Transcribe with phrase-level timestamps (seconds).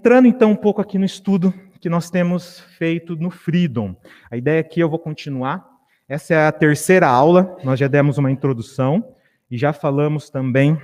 [0.00, 3.94] Entrando então um pouco aqui no estudo que nós temos feito no Freedom.
[4.30, 5.62] A ideia aqui eu vou continuar.
[6.08, 9.14] Essa é a terceira aula, nós já demos uma introdução
[9.50, 10.80] e já falamos também.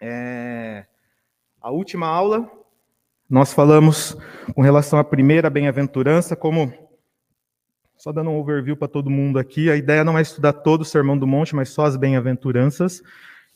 [0.00, 0.86] É,
[1.60, 2.48] a última aula,
[3.28, 4.16] nós falamos
[4.54, 6.72] com relação à primeira bem-aventurança, como.
[7.96, 10.84] Só dando um overview para todo mundo aqui, a ideia não é estudar todo o
[10.84, 13.02] Sermão do Monte, mas só as bem-aventuranças.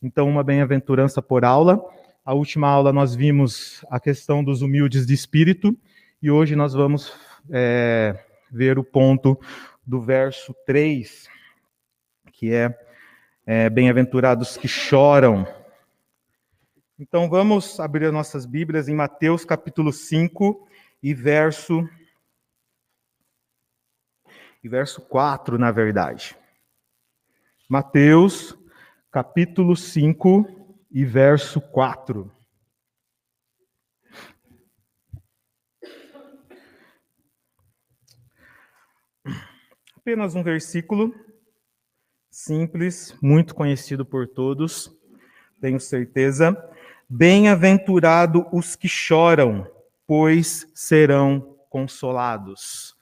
[0.03, 1.81] Então, uma bem-aventurança por aula.
[2.27, 5.79] A última aula nós vimos a questão dos humildes de espírito
[6.23, 7.13] e hoje nós vamos
[7.51, 8.19] é,
[8.51, 9.39] ver o ponto
[9.87, 11.29] do verso 3,
[12.33, 12.75] que é,
[13.45, 15.47] é bem-aventurados que choram.
[16.99, 20.67] Então vamos abrir nossas Bíblias em Mateus capítulo 5
[21.03, 21.87] e verso
[24.63, 26.35] e verso 4, na verdade.
[27.69, 28.57] Mateus
[29.11, 30.64] capítulo 5
[30.95, 32.31] e verso 4.
[39.97, 41.13] Apenas um versículo
[42.31, 44.95] simples, muito conhecido por todos,
[45.61, 46.57] tenho certeza.
[47.09, 49.67] Bem-aventurado os que choram,
[50.07, 52.95] pois serão consolados.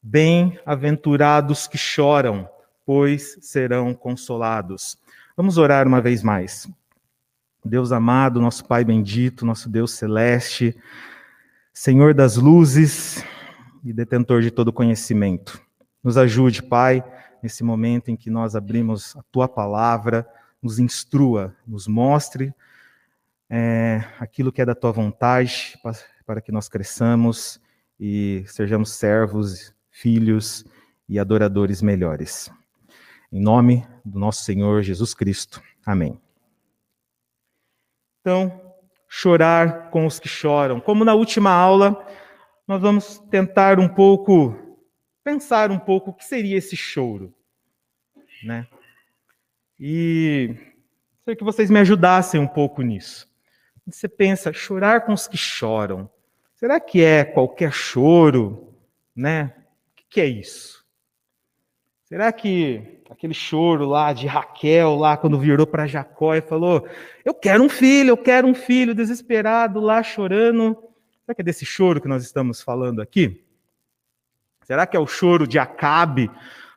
[0.00, 2.48] Bem-aventurados que choram,
[2.86, 4.96] pois serão consolados.
[5.36, 6.68] Vamos orar uma vez mais.
[7.64, 10.76] Deus amado, nosso Pai bendito, nosso Deus celeste,
[11.72, 13.24] Senhor das luzes
[13.84, 15.60] e detentor de todo conhecimento.
[16.02, 17.04] Nos ajude, Pai,
[17.42, 20.26] nesse momento em que nós abrimos a Tua palavra,
[20.62, 22.54] nos instrua, nos mostre
[23.48, 25.78] é, aquilo que é da Tua vontade,
[26.24, 27.60] para que nós cresçamos
[27.98, 30.64] e sejamos servos, filhos
[31.08, 32.50] e adoradores melhores.
[33.32, 35.62] Em nome do nosso Senhor Jesus Cristo.
[35.84, 36.18] Amém.
[38.20, 38.74] Então,
[39.08, 40.80] chorar com os que choram.
[40.80, 42.06] Como na última aula,
[42.66, 44.54] nós vamos tentar um pouco,
[45.24, 47.34] pensar um pouco o que seria esse choro.
[48.44, 48.66] Né?
[49.78, 50.54] E
[51.24, 53.28] sei que vocês me ajudassem um pouco nisso.
[53.86, 56.08] Você pensa, chorar com os que choram.
[56.54, 58.74] Será que é qualquer choro?
[59.16, 59.52] Né?
[59.98, 60.79] O que é isso?
[62.10, 66.84] Será que aquele choro lá de Raquel, lá quando virou para Jacó e falou:
[67.24, 70.76] Eu quero um filho, eu quero um filho, desesperado, lá chorando.
[71.24, 73.44] Será que é desse choro que nós estamos falando aqui?
[74.64, 76.28] Será que é o choro de Acabe,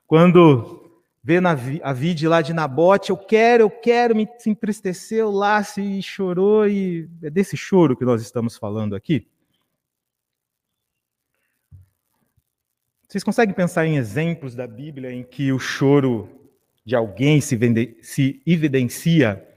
[0.05, 0.87] quando
[1.23, 5.63] vê na, a vide lá de Nabote, eu quero, eu quero, me, se entristeceu lá,
[5.63, 9.27] se chorou, e é desse choro que nós estamos falando aqui?
[13.13, 16.27] Vocês conseguem pensar em exemplos da Bíblia em que o choro
[16.83, 19.47] de alguém se, vende, se evidencia?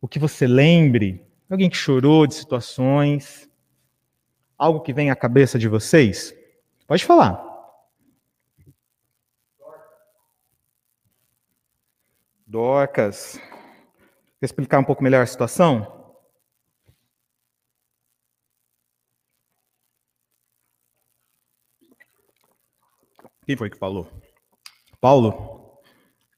[0.00, 1.22] O que você lembre?
[1.50, 3.50] Alguém que chorou de situações?
[4.56, 6.34] Algo que vem à cabeça de vocês?
[6.86, 7.38] Pode falar.
[12.46, 13.38] Dorcas.
[14.40, 15.95] Quer explicar um pouco melhor a situação?
[23.46, 24.10] Quem foi que falou?
[25.00, 25.80] Paulo?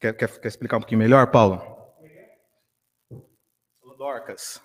[0.00, 1.62] Quer, quer, quer explicar um pouquinho melhor, Paulo?
[3.98, 4.60] Dorcas.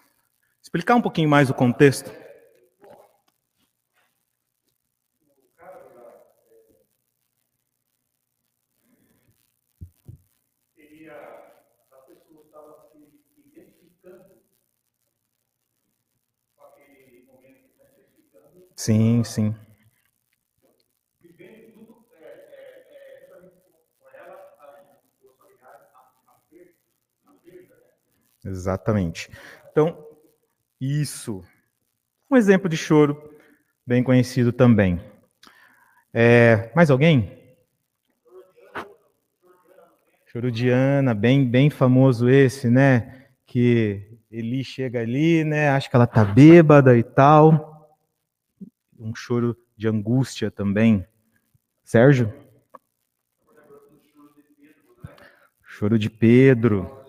[0.63, 2.11] Explicar um pouquinho mais o contexto.
[18.75, 19.55] Sim, sim.
[28.45, 29.29] Exatamente.
[29.71, 30.05] Então,
[30.79, 31.43] isso.
[32.29, 33.31] Um exemplo de choro
[33.85, 35.01] bem conhecido também.
[36.13, 37.41] É, mais alguém?
[40.27, 43.27] Choro de Ana, bem, bem famoso esse, né?
[43.45, 45.69] Que Eli chega ali, né?
[45.69, 47.87] Acha que ela tá bêbada e tal.
[48.99, 51.05] Um choro de angústia também.
[51.83, 52.33] Sérgio?
[55.63, 57.02] Choro de Pedro.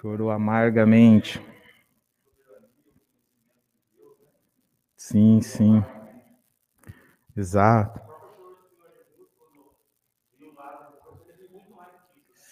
[0.00, 1.38] Chorou amargamente.
[4.96, 5.82] Sim, sim.
[7.36, 8.00] Exato.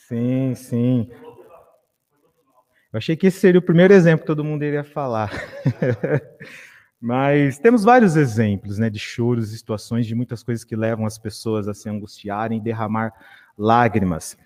[0.09, 1.11] Sim, sim.
[2.93, 5.31] Eu achei que esse seria o primeiro exemplo que todo mundo iria falar.
[7.01, 11.69] Mas temos vários exemplos né, de choros situações de muitas coisas que levam as pessoas
[11.69, 13.13] a se angustiarem e derramar
[13.57, 14.37] lágrimas.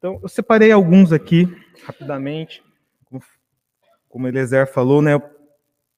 [0.00, 1.46] Então, eu separei alguns aqui,
[1.84, 2.64] rapidamente.
[3.04, 3.22] Como,
[4.08, 5.12] como Eliezer falou, né?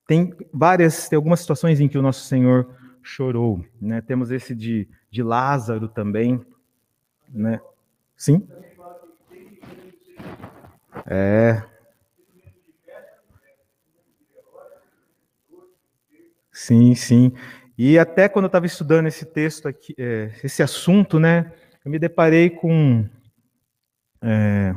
[0.06, 4.02] tem várias, tem algumas situações em que o nosso Senhor chorou, né?
[4.02, 6.44] Temos esse de, de Lázaro também,
[7.28, 7.60] né?
[8.14, 8.46] Sim?
[11.06, 11.62] É.
[16.52, 17.32] Sim, sim.
[17.78, 21.52] E até quando eu estava estudando esse texto aqui, é, esse assunto, né,
[21.84, 23.08] eu me deparei com.
[24.22, 24.74] É,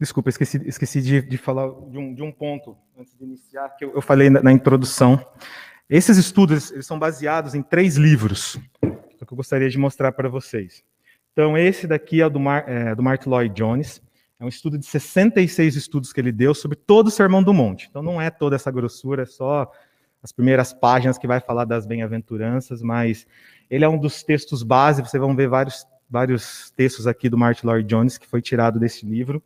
[0.00, 3.84] desculpa, esqueci, esqueci de, de falar de um, de um, ponto antes de iniciar, que
[3.84, 5.24] eu, eu falei na, na, introdução.
[5.88, 10.84] Esses estudos eles são baseados em três livros, que eu gostaria de mostrar para vocês.
[11.32, 14.00] Então, esse daqui é do, Mar, é, do Mark Lloyd Jones.
[14.38, 17.88] É um estudo de 66 estudos que ele deu sobre todo o Sermão do Monte.
[17.90, 19.70] Então, não é toda essa grossura, é só
[20.22, 23.26] as primeiras páginas que vai falar das bem-aventuranças, mas
[23.70, 27.66] ele é um dos textos base, vocês vão ver vários, vários textos aqui do Martin
[27.66, 29.42] Lloyd Jones que foi tirado desse livro.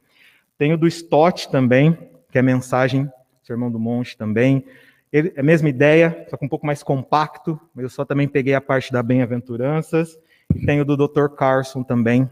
[0.58, 1.96] Tem o do Stott também,
[2.30, 3.10] que é mensagem,
[3.42, 4.64] Sermão do Monte também.
[5.12, 8.28] Ele, é a mesma ideia, só que um pouco mais compacto, mas eu só também
[8.28, 10.18] peguei a parte da bem-aventuranças.
[10.54, 11.28] E tem o do Dr.
[11.36, 12.28] Carson também,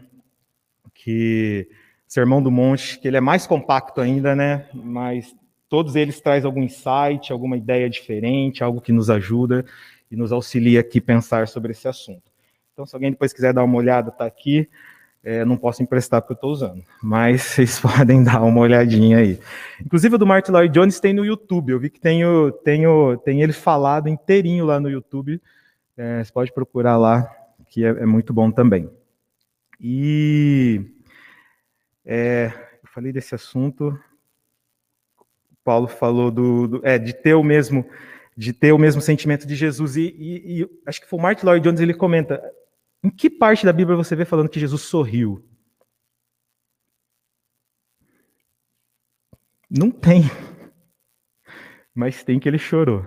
[0.93, 1.67] que
[2.07, 4.67] Sermão do Monte, que ele é mais compacto ainda, né?
[4.73, 5.35] Mas
[5.69, 9.63] Todos eles trazem algum insight, alguma ideia diferente, algo que nos ajuda
[10.09, 12.28] e nos auxilia aqui a pensar sobre esse assunto.
[12.79, 14.69] Então, se alguém depois quiser dar uma olhada, está aqui.
[15.21, 19.37] É, não posso emprestar porque eu estou usando, mas vocês podem dar uma olhadinha aí.
[19.85, 21.73] Inclusive, o do Martin Lloyd Jones tem no YouTube.
[21.73, 25.41] Eu vi que tem, o, tem, o, tem ele falado inteirinho lá no YouTube.
[25.97, 27.29] É, você pode procurar lá,
[27.67, 28.89] que é, é muito bom também.
[29.77, 30.81] E
[32.05, 33.99] é, eu falei desse assunto.
[35.65, 37.85] Paulo falou do, do, é, de ter o mesmo
[38.37, 41.45] de ter o mesmo sentimento de Jesus e, e, e, acho que foi o Martin
[41.45, 42.41] Lloyd Jones ele comenta
[43.03, 45.45] em que parte da Bíblia você vê falando que Jesus sorriu?
[49.69, 50.23] Não tem,
[51.93, 53.05] mas tem que ele chorou,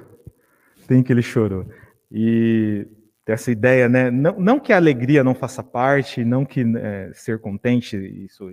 [0.87, 1.67] tem que ele chorou
[2.13, 2.87] e
[3.27, 4.11] essa ideia, né?
[4.11, 8.53] Não, não que a alegria não faça parte, não que é, ser contente, isso,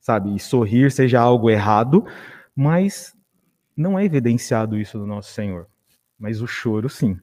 [0.00, 2.04] sabe, e sorrir seja algo errado,
[2.56, 3.16] mas
[3.76, 5.68] não é evidenciado isso do nosso Senhor.
[6.18, 7.18] Mas o choro, sim.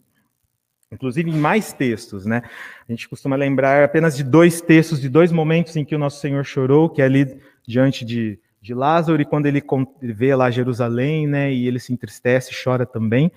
[0.92, 2.42] Inclusive em mais textos, né?
[2.88, 6.20] A gente costuma lembrar apenas de dois textos, de dois momentos em que o nosso
[6.20, 9.64] Senhor chorou, que é ali diante de, de Lázaro e quando ele
[10.02, 11.54] vê lá Jerusalém, né?
[11.54, 13.32] E ele se entristece, chora também.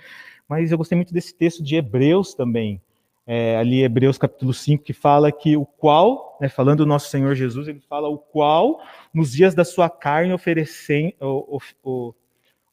[0.49, 2.81] Mas eu gostei muito desse texto de Hebreus também,
[3.27, 7.35] é, ali Hebreus capítulo 5, que fala que o qual, né, falando do nosso Senhor
[7.35, 8.81] Jesus, ele fala o qual
[9.15, 12.15] nos dias da sua carne oferecendo, o, o, o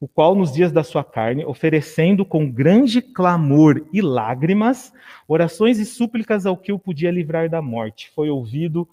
[0.07, 4.93] qual nos dias da sua carne, oferecendo com grande clamor e lágrimas,
[5.27, 8.87] orações e súplicas ao que o podia livrar da morte, foi ouvido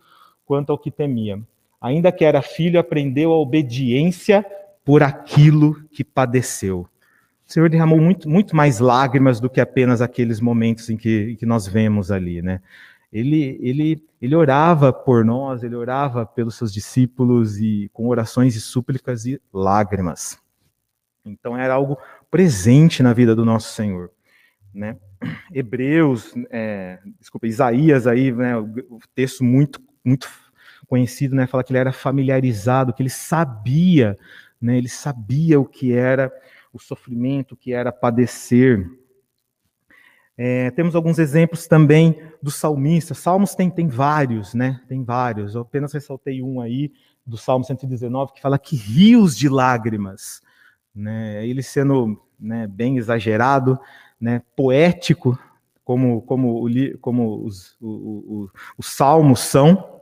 [0.45, 1.41] quanto ao que temia.
[1.81, 4.45] Ainda que era filho, aprendeu a obediência
[4.85, 6.89] por aquilo que padeceu.
[7.49, 11.37] O Senhor derramou muito, muito mais lágrimas do que apenas aqueles momentos em que, em
[11.37, 12.61] que nós vemos ali, né?
[13.13, 18.61] Ele, ele, ele orava por nós, ele orava pelos seus discípulos e com orações e
[18.61, 20.45] súplicas e lágrimas.
[21.29, 21.99] Então era algo
[22.31, 24.11] presente na vida do nosso Senhor,
[24.73, 24.97] né?
[25.53, 30.29] Hebreus, é, desculpa, Isaías aí, né, o texto muito muito
[30.87, 34.17] conhecido, né, fala que ele era familiarizado, que ele sabia,
[34.61, 36.33] né, ele sabia o que era
[36.73, 38.89] o sofrimento que era padecer.
[40.39, 43.19] É, temos alguns exemplos também dos salmistas.
[43.19, 44.83] Salmos tem, tem vários, né?
[44.87, 45.55] Tem vários.
[45.55, 46.93] Eu apenas ressaltei um aí,
[47.27, 50.43] do Salmo 119, que fala que rios de lágrimas.
[50.97, 51.47] Né?
[51.47, 53.79] Ele sendo né, bem exagerado,
[54.19, 55.39] né, poético,
[55.85, 60.01] como, como, o, como os, o, o, os salmos são.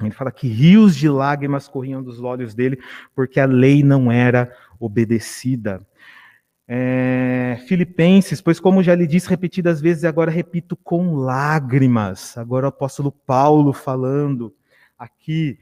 [0.00, 2.78] Ele fala que rios de lágrimas corriam dos olhos dele,
[3.14, 5.86] porque a lei não era obedecida.
[6.66, 12.38] É, Filipenses, pois como já lhe disse repetidas vezes, agora repito com lágrimas.
[12.38, 14.54] Agora o apóstolo Paulo falando
[14.98, 15.58] aqui.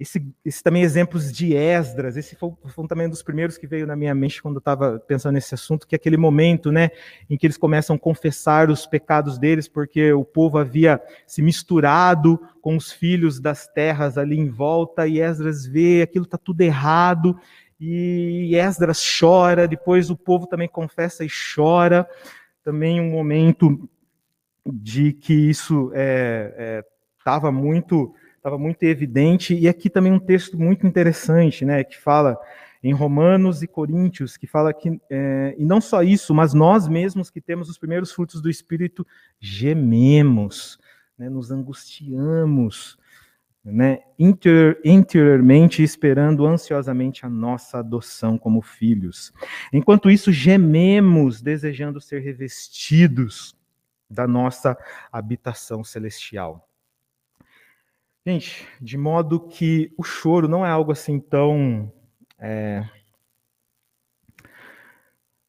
[0.00, 3.86] Esse, esse também exemplos de Esdras, esse foi, foi também um dos primeiros que veio
[3.86, 6.90] na minha mente quando eu estava pensando nesse assunto, que é aquele momento né,
[7.30, 12.40] em que eles começam a confessar os pecados deles, porque o povo havia se misturado
[12.60, 17.38] com os filhos das terras ali em volta, e Esdras vê aquilo está tudo errado,
[17.84, 22.08] e Esdras chora, depois o povo também confessa e chora.
[22.62, 23.88] Também um momento
[24.64, 30.58] de que isso estava é, é, muito estava muito evidente e aqui também um texto
[30.58, 32.36] muito interessante, né, que fala
[32.82, 37.30] em Romanos e Coríntios, que fala que é, e não só isso, mas nós mesmos
[37.30, 39.06] que temos os primeiros frutos do Espírito
[39.38, 40.76] gememos,
[41.16, 42.98] né, nos angustiamos,
[43.64, 49.32] né, inter, interiormente esperando ansiosamente a nossa adoção como filhos.
[49.72, 53.54] Enquanto isso, gememos, desejando ser revestidos
[54.10, 54.76] da nossa
[55.12, 56.68] habitação celestial.
[58.26, 61.92] Gente, de modo que o choro não é algo assim tão.
[62.38, 62.84] É,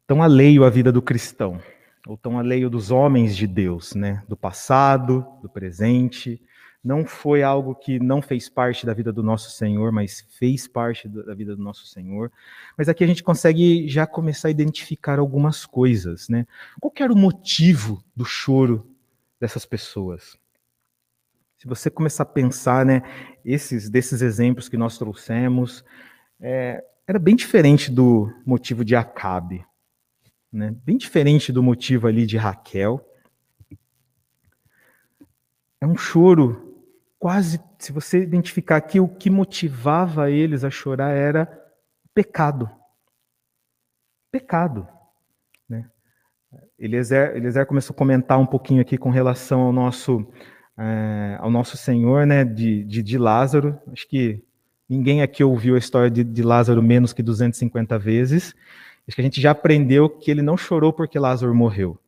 [0.07, 1.59] tão alheio à vida do cristão,
[2.07, 4.23] ou tão alheio dos homens de Deus, né?
[4.27, 6.41] Do passado, do presente
[6.83, 11.07] não foi algo que não fez parte da vida do nosso Senhor, mas fez parte
[11.07, 12.29] da vida do nosso Senhor.
[12.77, 16.45] Mas aqui a gente consegue já começar a identificar algumas coisas, né?
[16.81, 18.85] Qual era o motivo do choro
[19.39, 20.37] dessas pessoas?
[21.63, 23.03] Se você começar a pensar, né,
[23.45, 25.81] esses desses exemplos que nós trouxemos,
[26.37, 29.65] é, era bem diferente do motivo de Acabe,
[30.51, 30.75] né?
[30.83, 32.99] Bem diferente do motivo ali de Raquel.
[35.79, 36.83] É um choro
[37.17, 41.47] quase, se você identificar aqui, o que motivava eles a chorar era
[42.13, 42.69] pecado.
[44.29, 44.85] Pecado.
[45.69, 45.89] Né?
[46.77, 50.29] Eliezer, Eliezer começou a comentar um pouquinho aqui com relação ao nosso,
[50.77, 53.79] é, ao nosso Senhor, né, de, de, de, Lázaro.
[53.91, 54.43] Acho que
[54.89, 58.55] ninguém aqui ouviu a história de, de Lázaro menos que 250 vezes.
[59.07, 61.99] Acho que a gente já aprendeu que ele não chorou porque Lázaro morreu.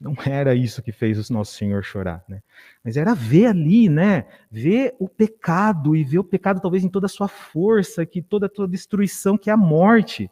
[0.00, 2.40] Não era isso que fez o nosso Senhor chorar, né?
[2.82, 4.24] Mas era ver ali, né?
[4.50, 8.46] Ver o pecado e ver o pecado talvez em toda a sua força, que toda
[8.46, 10.30] a sua destruição, que é a morte,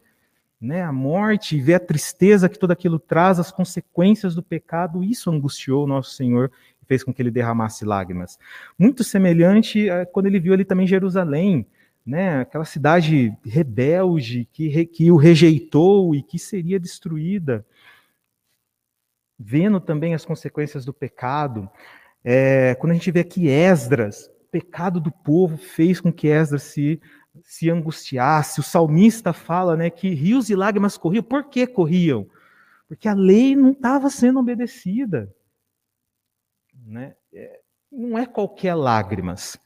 [0.58, 0.82] né?
[0.82, 5.30] A morte, e ver a tristeza que tudo aquilo traz, as consequências do pecado, isso
[5.30, 6.50] angustiou o nosso Senhor
[6.88, 8.38] fez com que ele derramasse lágrimas.
[8.76, 11.66] Muito semelhante a quando ele viu ali também Jerusalém,
[12.04, 12.40] né?
[12.40, 17.64] Aquela cidade rebelde que, que o rejeitou e que seria destruída
[19.38, 21.70] vendo também as consequências do pecado.
[22.24, 26.64] É, quando a gente vê aqui Esdras, o pecado do povo fez com que Esdras
[26.64, 27.00] se,
[27.44, 28.58] se angustiasse.
[28.58, 31.22] O salmista fala né, que rios e lágrimas corriam.
[31.22, 32.26] Por que corriam?
[32.88, 35.32] Porque a lei não estava sendo obedecida.
[36.88, 37.14] Né?
[37.32, 37.60] É,
[37.92, 39.58] não é qualquer lágrimas.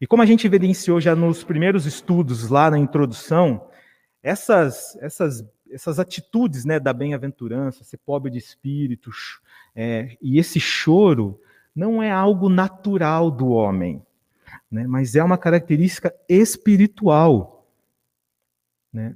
[0.00, 3.68] E como a gente evidenciou já nos primeiros estudos, lá na introdução,
[4.22, 9.10] essas, essas essas atitudes né, da bem-aventurança, ser pobre de espírito,
[9.74, 11.40] é, e esse choro
[11.74, 14.02] não é algo natural do homem,
[14.70, 17.66] né, mas é uma característica espiritual.
[18.92, 19.14] Né?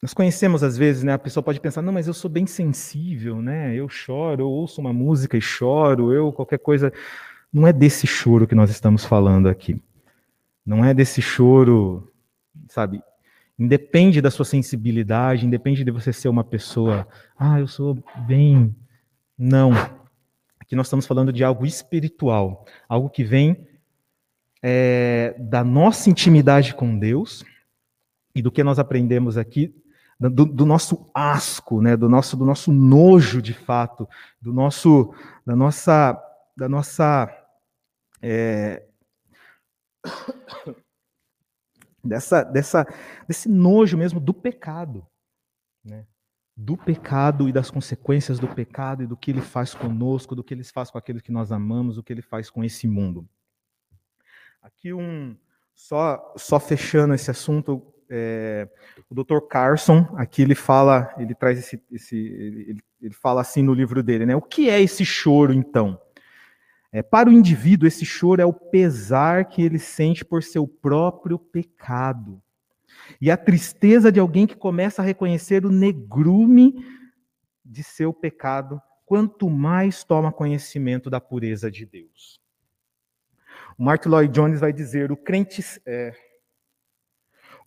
[0.00, 3.42] Nós conhecemos às vezes, né, a pessoa pode pensar, não, mas eu sou bem sensível,
[3.42, 6.92] né, eu choro, eu ouço uma música e choro, eu qualquer coisa.
[7.52, 9.82] Não é desse choro que nós estamos falando aqui.
[10.64, 12.12] Não é desse choro,
[12.68, 13.02] sabe,
[13.58, 18.74] Independe da sua sensibilidade, independe de você ser uma pessoa, ah, eu sou bem.
[19.36, 19.72] Não.
[20.60, 23.66] Aqui nós estamos falando de algo espiritual, algo que vem
[24.62, 27.44] é, da nossa intimidade com Deus
[28.32, 29.74] e do que nós aprendemos aqui,
[30.18, 34.08] do, do, nosso asco, né, do nosso, do nosso nojo de fato,
[34.40, 35.14] do nosso,
[35.46, 36.20] da nossa,
[36.56, 37.28] da nossa
[38.20, 38.84] é,
[42.02, 42.86] dessa, dessa,
[43.26, 45.06] desse nojo mesmo do pecado,
[45.84, 46.06] né?
[46.56, 50.52] do pecado e das consequências do pecado e do que ele faz conosco, do que
[50.52, 53.28] ele faz com aqueles que nós amamos, do que ele faz com esse mundo.
[54.60, 55.36] Aqui um
[55.72, 58.68] só só fechando esse assunto, é,
[59.10, 59.40] o Dr.
[59.48, 64.26] Carson aqui ele fala, ele traz esse, esse ele, ele fala assim no livro dele,
[64.26, 64.34] né?
[64.34, 66.00] O que é esse choro então?
[66.90, 71.38] É, para o indivíduo, esse choro é o pesar que ele sente por seu próprio
[71.38, 72.40] pecado.
[73.20, 76.84] E a tristeza de alguém que começa a reconhecer o negrume
[77.64, 82.40] de seu pecado, quanto mais toma conhecimento da pureza de Deus.
[83.78, 86.14] O Mark Lloyd Jones vai dizer: o crente, é,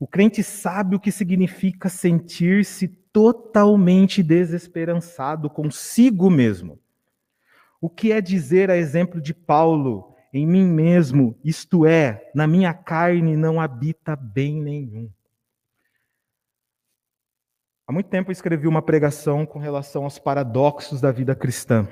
[0.01, 6.81] o crente sabe o que significa sentir-se totalmente desesperançado consigo mesmo
[7.81, 12.75] o que é dizer, a exemplo de Paulo, em mim mesmo, isto é, na minha
[12.75, 15.09] carne não habita bem nenhum?
[17.87, 21.87] Há muito tempo eu escrevi uma pregação com relação aos paradoxos da vida cristã.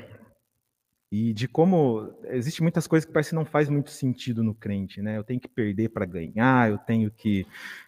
[1.11, 5.01] E de como existe muitas coisas que parece que não faz muito sentido no crente,
[5.01, 5.17] né?
[5.17, 7.47] Eu tenho que perder para ganhar, eu tenho que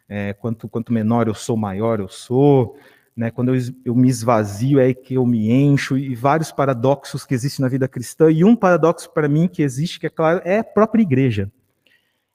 [0.09, 2.75] é, quanto quanto menor eu sou, maior eu sou.
[3.15, 3.29] Né?
[3.29, 7.61] Quando eu, eu me esvazio é que eu me encho e vários paradoxos que existem
[7.61, 8.31] na vida cristã.
[8.31, 11.51] E um paradoxo para mim que existe, que é claro, é a própria igreja.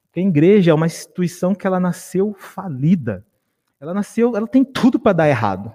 [0.04, 3.26] Porque a igreja é uma instituição que ela nasceu falida.
[3.80, 5.74] Ela nasceu, ela tem tudo para dar errado.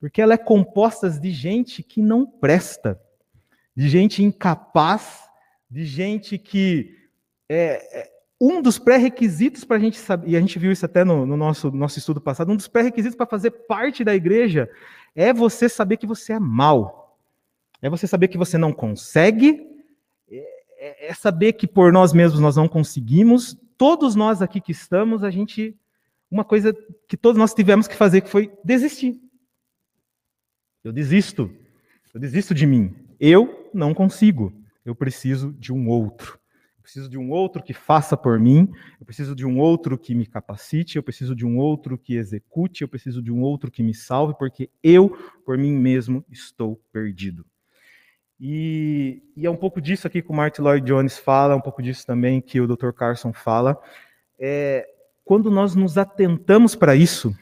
[0.00, 3.00] Porque ela é composta de gente que não presta,
[3.78, 5.28] de gente incapaz,
[5.70, 6.96] de gente que
[7.48, 11.04] é, é um dos pré-requisitos para a gente saber, e a gente viu isso até
[11.04, 14.68] no, no nosso, nosso estudo passado, um dos pré-requisitos para fazer parte da igreja
[15.14, 17.16] é você saber que você é mal.
[17.80, 19.64] É você saber que você não consegue,
[20.28, 20.38] é,
[20.78, 23.56] é, é saber que por nós mesmos nós não conseguimos.
[23.76, 25.78] Todos nós aqui que estamos, a gente.
[26.28, 29.22] Uma coisa que todos nós tivemos que fazer que foi desistir.
[30.82, 31.48] Eu desisto.
[32.12, 32.92] Eu desisto de mim.
[33.20, 34.52] Eu não consigo.
[34.84, 36.38] Eu preciso de um outro
[36.88, 38.66] preciso de um outro que faça por mim,
[38.98, 42.80] eu preciso de um outro que me capacite, eu preciso de um outro que execute,
[42.80, 45.10] eu preciso de um outro que me salve, porque eu,
[45.44, 47.44] por mim mesmo, estou perdido.
[48.40, 51.82] E, e é um pouco disso aqui que o Martin Lloyd Jones fala, um pouco
[51.82, 52.92] disso também que o Dr.
[52.92, 53.78] Carson fala.
[54.38, 54.88] É,
[55.26, 57.36] quando nós nos atentamos para isso,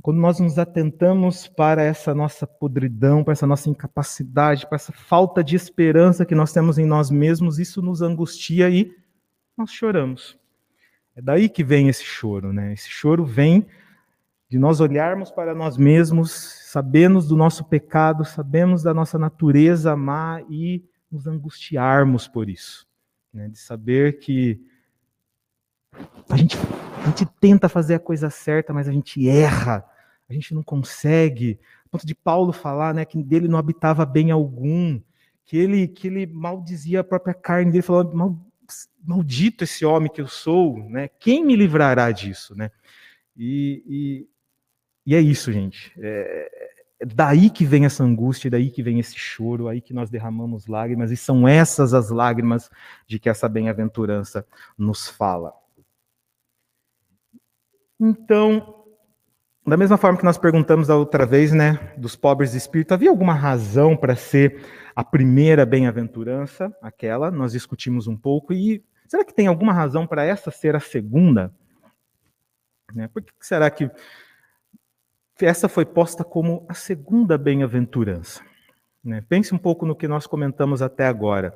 [0.00, 5.42] quando nós nos atentamos para essa nossa podridão, para essa nossa incapacidade, para essa falta
[5.42, 8.94] de esperança que nós temos em nós mesmos, isso nos angustia e
[9.56, 10.38] nós choramos.
[11.16, 12.72] É daí que vem esse choro, né?
[12.72, 13.66] Esse choro vem
[14.48, 20.40] de nós olharmos para nós mesmos, sabemos do nosso pecado, sabemos da nossa natureza má
[20.48, 22.86] e nos angustiarmos por isso.
[23.32, 23.48] Né?
[23.48, 24.60] De saber que
[26.28, 26.56] a gente
[26.98, 29.84] a gente tenta fazer a coisa certa, mas a gente erra,
[30.28, 31.58] a gente não consegue.
[31.86, 35.00] A ponto de Paulo falar né, que dele não habitava bem algum,
[35.44, 38.38] que ele, que ele maldizia a própria carne dele, falando, Mal,
[39.02, 41.08] maldito esse homem que eu sou, né?
[41.08, 42.54] quem me livrará disso?
[42.54, 42.70] Né?
[43.34, 44.28] E, e,
[45.06, 45.92] e é isso, gente.
[45.98, 46.50] É,
[47.00, 50.66] é daí que vem essa angústia, daí que vem esse choro, aí que nós derramamos
[50.66, 52.68] lágrimas, e são essas as lágrimas
[53.06, 55.54] de que essa bem-aventurança nos fala.
[58.00, 58.84] Então,
[59.66, 63.10] da mesma forma que nós perguntamos da outra vez, né, dos pobres de espírito, havia
[63.10, 64.64] alguma razão para ser
[64.94, 67.30] a primeira bem-aventurança, aquela?
[67.30, 71.52] Nós discutimos um pouco e será que tem alguma razão para essa ser a segunda?
[72.94, 73.90] Né, por que será que
[75.40, 78.42] essa foi posta como a segunda bem-aventurança?
[79.04, 81.54] Né, pense um pouco no que nós comentamos até agora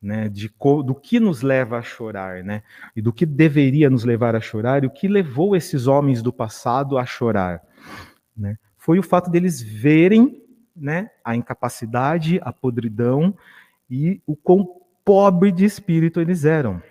[0.00, 0.50] né, de,
[0.84, 2.62] do que nos leva a chorar, né,
[2.96, 6.32] e do que deveria nos levar a chorar, e o que levou esses homens do
[6.32, 7.62] passado a chorar,
[8.36, 10.42] né, foi o fato deles verem,
[10.74, 13.36] né, a incapacidade, a podridão
[13.90, 16.82] e o quão pobre de espírito eles eram.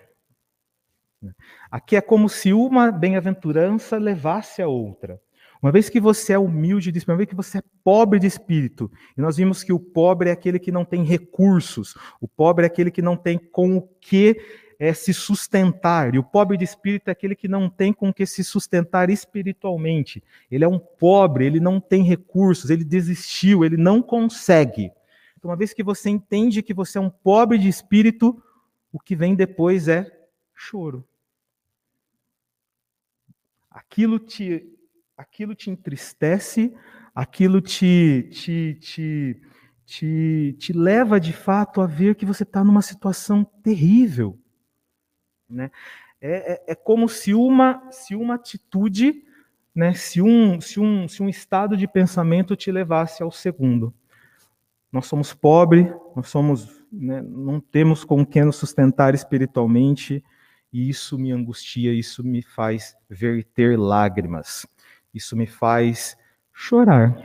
[1.70, 5.20] Aqui é como se uma bem-aventurança levasse a outra.
[5.62, 8.26] Uma vez que você é humilde de espírito, uma vez que você é pobre de
[8.26, 12.64] espírito, e nós vimos que o pobre é aquele que não tem recursos, o pobre
[12.64, 14.40] é aquele que não tem com o que
[14.78, 18.14] é, se sustentar, e o pobre de espírito é aquele que não tem com o
[18.14, 20.24] que se sustentar espiritualmente.
[20.50, 24.90] Ele é um pobre, ele não tem recursos, ele desistiu, ele não consegue.
[25.36, 28.42] Então, uma vez que você entende que você é um pobre de espírito,
[28.90, 30.10] o que vem depois é
[30.54, 31.06] choro.
[33.70, 34.79] Aquilo te
[35.20, 36.74] aquilo te entristece,
[37.14, 39.40] aquilo te, te, te,
[39.84, 44.38] te, te leva de fato a ver que você está numa situação terrível.
[45.48, 45.70] Né?
[46.22, 49.22] É, é, é, como se uma, se uma atitude,
[49.74, 53.92] né, se, um, se, um, se um estado de pensamento te levasse ao segundo.
[54.90, 60.24] Nós somos pobres, nós somos, né, não temos com quem nos sustentar espiritualmente,
[60.72, 64.66] e isso me angustia, isso me faz verter lágrimas.
[65.12, 66.16] Isso me faz
[66.52, 67.16] chorar,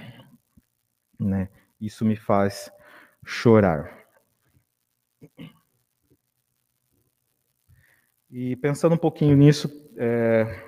[1.20, 1.50] né?
[1.80, 2.72] Isso me faz
[3.24, 4.06] chorar.
[8.32, 10.64] E pensando um pouquinho nisso, é,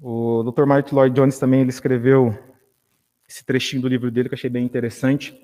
[0.00, 0.64] o Dr.
[0.64, 2.36] Martin Lloyd Jones também ele escreveu
[3.28, 5.34] esse trechinho do livro dele que eu achei bem interessante.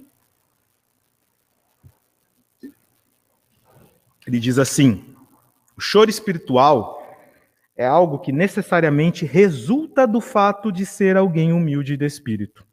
[4.27, 5.15] Ele diz assim:
[5.77, 7.02] o choro espiritual
[7.77, 12.67] é algo que necessariamente resulta do fato de ser alguém humilde de espírito.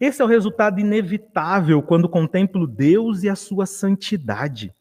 [0.00, 4.74] Esse é o resultado inevitável quando contemplo Deus e a sua santidade.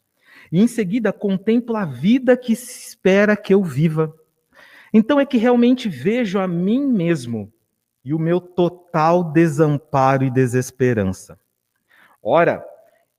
[0.52, 4.13] E em seguida contemplo a vida que se espera que eu viva.
[4.94, 7.52] Então é que realmente vejo a mim mesmo
[8.06, 11.39] e o meu total desamparo e desesperança.
[12.22, 12.63] Ora,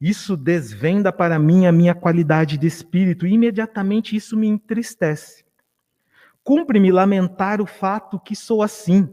[0.01, 5.44] isso desvenda para mim a minha qualidade de espírito e imediatamente isso me entristece.
[6.45, 9.09] Cumpre-me lamentar o fato que sou assim.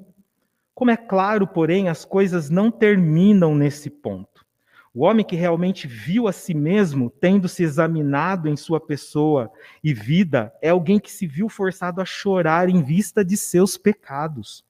[0.75, 4.45] Como é claro, porém, as coisas não terminam nesse ponto.
[4.93, 9.49] O homem que realmente viu a si mesmo, tendo se examinado em sua pessoa
[9.81, 14.65] e vida, é alguém que se viu forçado a chorar em vista de seus pecados.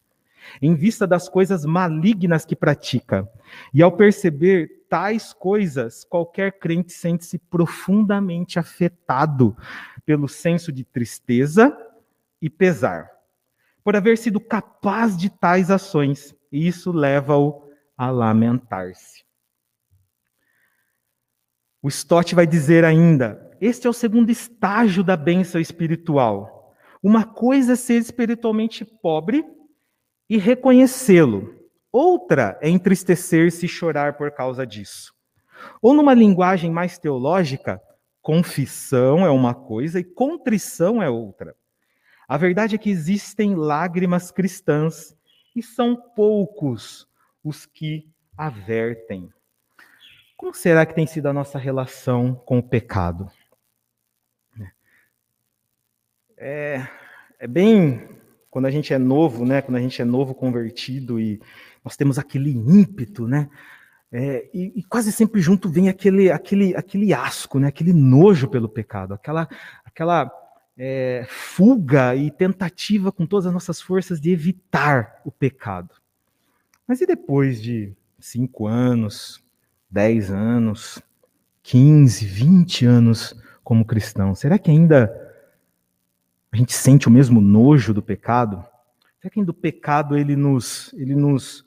[0.62, 3.30] em vista das coisas malignas que pratica.
[3.72, 9.56] E ao perceber tais coisas, qualquer crente sente-se profundamente afetado
[10.04, 11.78] pelo senso de tristeza
[12.42, 13.10] e pesar,
[13.84, 19.24] por haver sido capaz de tais ações, e isso leva-o a lamentar-se.
[21.82, 26.76] O Stott vai dizer ainda: este é o segundo estágio da bênção espiritual.
[27.02, 29.44] Uma coisa é ser espiritualmente pobre
[30.30, 31.56] e reconhecê-lo.
[31.92, 35.14] Outra é entristecer-se e chorar por causa disso.
[35.82, 37.82] Ou, numa linguagem mais teológica,
[38.22, 41.56] confissão é uma coisa e contrição é outra.
[42.32, 45.14] A verdade é que existem lágrimas cristãs
[45.54, 47.06] e são poucos
[47.44, 49.30] os que avertem.
[50.38, 53.30] Como será que tem sido a nossa relação com o pecado?
[56.38, 56.88] É,
[57.38, 58.08] é bem
[58.50, 59.62] quando a gente é novo, né?
[59.62, 61.38] Quando a gente é novo convertido e
[61.84, 63.50] nós temos aquele ímpeto, né?
[64.10, 67.68] É, e, e, quase sempre junto vem aquele, aquele, aquele asco, né?
[67.68, 69.50] Aquele nojo pelo pecado, aquela,
[69.84, 70.32] aquela
[70.84, 75.94] é, fuga e tentativa com todas as nossas forças de evitar o pecado.
[76.88, 79.44] Mas e depois de cinco anos,
[79.92, 81.00] 10 anos,
[81.62, 84.34] 15, 20 anos como cristão?
[84.34, 85.14] Será que ainda
[86.52, 88.66] a gente sente o mesmo nojo do pecado?
[89.20, 91.64] Será que ainda o pecado ele nos, ele nos,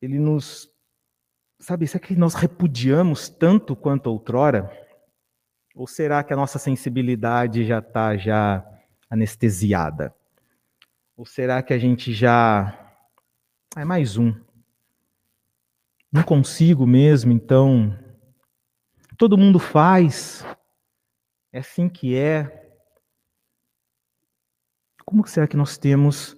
[0.00, 0.70] ele nos,
[1.58, 1.86] sabe?
[1.86, 4.85] Será que nós repudiamos tanto quanto outrora?
[5.76, 8.66] Ou será que a nossa sensibilidade já está já
[9.10, 10.14] anestesiada?
[11.14, 12.96] Ou será que a gente já
[13.76, 14.34] é mais um?
[16.10, 17.94] Não consigo mesmo, então.
[19.18, 20.46] Todo mundo faz.
[21.52, 22.72] É assim que é.
[25.04, 26.34] Como será que nós temos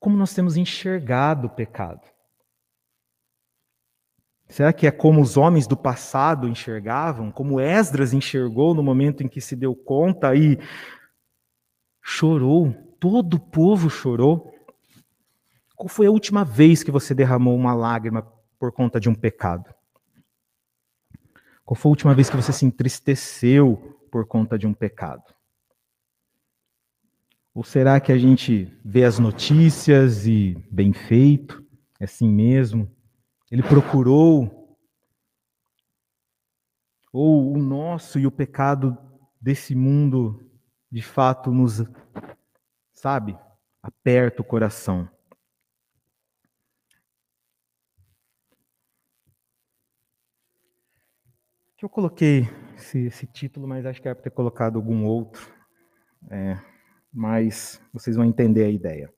[0.00, 2.00] como nós temos enxergado o pecado?
[4.48, 9.28] Será que é como os homens do passado enxergavam, como Esdras enxergou no momento em
[9.28, 10.58] que se deu conta e
[12.02, 12.72] chorou?
[12.98, 14.52] Todo o povo chorou.
[15.76, 18.26] Qual foi a última vez que você derramou uma lágrima
[18.58, 19.72] por conta de um pecado?
[21.64, 25.22] Qual foi a última vez que você se entristeceu por conta de um pecado?
[27.54, 31.62] Ou será que a gente vê as notícias e bem feito,
[32.00, 32.90] é assim mesmo?
[33.50, 34.76] Ele procurou?
[37.12, 38.96] Ou o nosso e o pecado
[39.40, 40.50] desse mundo
[40.90, 41.82] de fato nos,
[42.94, 43.38] sabe,
[43.82, 45.08] aperta o coração?
[51.80, 55.48] eu coloquei esse, esse, título, mas acho que era para ter colocado algum outro.
[56.28, 56.58] É,
[57.12, 59.14] mas vocês vão entender a ideia.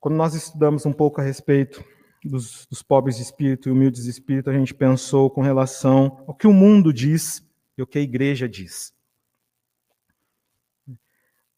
[0.00, 1.84] Quando nós estudamos um pouco a respeito
[2.26, 6.34] dos, dos pobres de espírito e humildes de espírito, a gente pensou com relação ao
[6.34, 7.44] que o mundo diz
[7.76, 8.94] e o que a igreja diz.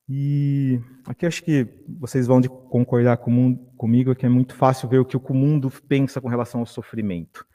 [0.09, 5.05] E aqui acho que vocês vão concordar com, comigo que é muito fácil ver o
[5.05, 7.47] que o mundo pensa com relação ao sofrimento,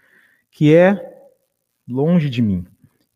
[0.51, 1.13] que é
[1.87, 2.65] longe de mim,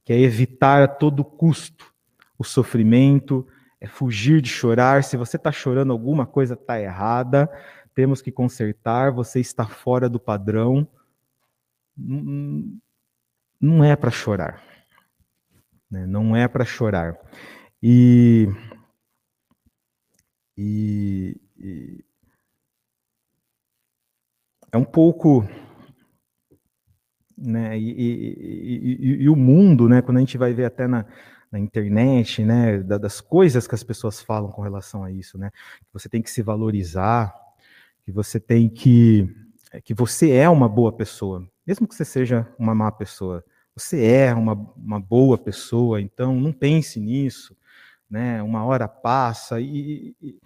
[0.03, 1.93] que é evitar a todo custo
[2.37, 3.47] o sofrimento,
[3.79, 5.03] é fugir de chorar.
[5.03, 7.49] Se você está chorando, alguma coisa está errada,
[7.97, 10.87] temos que consertar, você está fora do padrão.
[13.59, 14.63] Não é para chorar.
[15.89, 16.05] Né?
[16.05, 17.17] Não é para chorar.
[17.81, 18.47] E,
[20.55, 22.05] e, e
[24.71, 25.43] é um pouco
[27.35, 27.79] né?
[27.79, 30.03] E, e, o mundo, né?
[30.03, 31.03] Quando a gente vai ver até na,
[31.51, 32.77] na internet, né?
[32.83, 35.49] Das coisas que as pessoas falam com relação a isso, né?
[35.91, 37.33] Você tem que se valorizar,
[38.07, 39.27] que você tem que
[39.69, 43.43] é, que você é uma boa pessoa, mesmo que você seja uma má pessoa.
[43.75, 47.53] Você é uma, uma boa pessoa, então não pense nisso,
[48.09, 48.41] né?
[48.41, 50.39] Uma hora passa e, e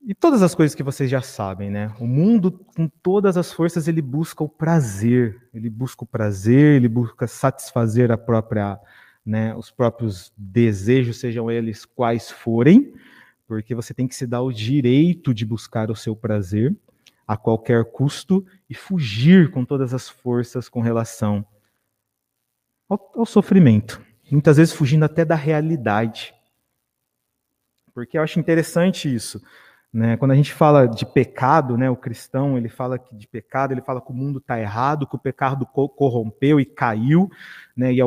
[0.00, 1.92] e todas as coisas que vocês já sabem, né?
[1.98, 5.48] O mundo, com todas as forças, ele busca o prazer.
[5.52, 8.78] Ele busca o prazer, ele busca satisfazer a própria,
[9.24, 12.94] né, os próprios desejos, sejam eles quais forem,
[13.46, 16.74] porque você tem que se dar o direito de buscar o seu prazer
[17.26, 21.44] a qualquer custo e fugir com todas as forças com relação
[22.88, 24.00] ao, ao sofrimento.
[24.30, 26.34] Muitas vezes fugindo até da realidade.
[27.92, 29.40] Porque eu acho interessante isso.
[29.92, 30.16] Né?
[30.16, 33.80] Quando a gente fala de pecado, né, o cristão ele fala que de pecado, ele
[33.80, 37.30] fala que o mundo está errado, que o pecado corrompeu e caiu,
[37.74, 38.00] né, e,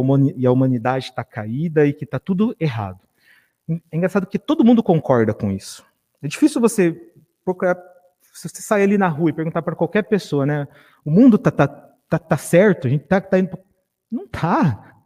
[0.46, 3.00] a humanidade está caída e que está tudo errado.
[3.92, 5.86] É engraçado que todo mundo concorda com isso.
[6.22, 6.92] É difícil você
[7.46, 7.78] procurar,
[8.34, 10.68] se você sair ali na rua e perguntar para qualquer pessoa, né?
[11.06, 12.88] O mundo tá, tá, tá, tá certo?
[12.88, 13.58] A gente tá, tá indo.
[14.12, 15.04] Não tá.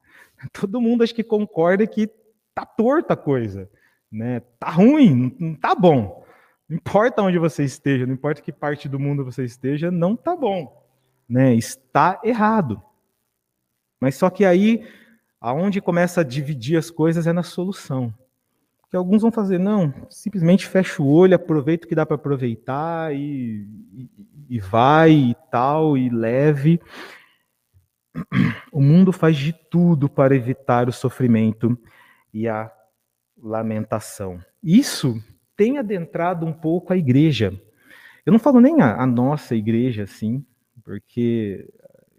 [0.53, 2.09] Todo mundo acho que concorda que
[2.55, 3.69] tá torta a coisa,
[4.11, 4.41] né?
[4.59, 6.23] Tá ruim, não tá bom.
[6.69, 10.35] Não importa onde você esteja, não importa que parte do mundo você esteja, não tá
[10.35, 10.81] bom,
[11.27, 11.53] né?
[11.53, 12.81] Está errado.
[13.99, 14.85] Mas só que aí,
[15.39, 18.13] aonde começa a dividir as coisas é na solução.
[18.93, 23.11] Que alguns vão fazer, não, simplesmente fecha o olho, aproveita o que dá para aproveitar
[23.11, 24.09] e, e,
[24.47, 26.79] e vai e tal, e leve.
[28.71, 31.75] O mundo faz de tudo para evitar o sofrimento
[32.31, 32.71] e a
[33.35, 34.39] lamentação.
[34.61, 35.19] Isso
[35.57, 37.51] tem adentrado um pouco a igreja.
[38.23, 40.45] Eu não falo nem a, a nossa igreja, assim,
[40.83, 41.67] porque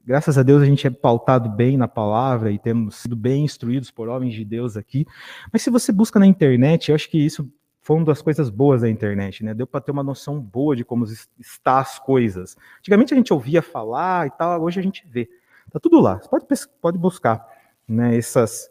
[0.04, 3.90] graças a Deus a gente é pautado bem na palavra e temos sido bem instruídos
[3.90, 5.06] por homens de Deus aqui.
[5.52, 8.80] Mas se você busca na internet, eu acho que isso foi uma das coisas boas
[8.80, 9.52] da internet, né?
[9.52, 11.04] Deu para ter uma noção boa de como
[11.38, 12.56] está as coisas.
[12.78, 15.28] Antigamente a gente ouvia falar e tal, hoje a gente vê.
[15.70, 16.18] Tá tudo lá.
[16.18, 16.46] Você pode,
[16.80, 17.46] pode buscar,
[17.86, 18.16] né?
[18.16, 18.70] Essas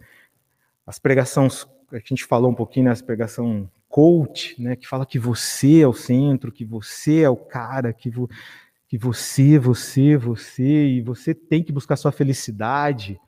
[0.85, 5.81] as pregações a gente falou um pouquinho né, pregação coach, né, que fala que você
[5.81, 8.11] é o centro, que você é o cara, que,
[8.93, 13.19] que você, você, você, e você tem que buscar sua felicidade,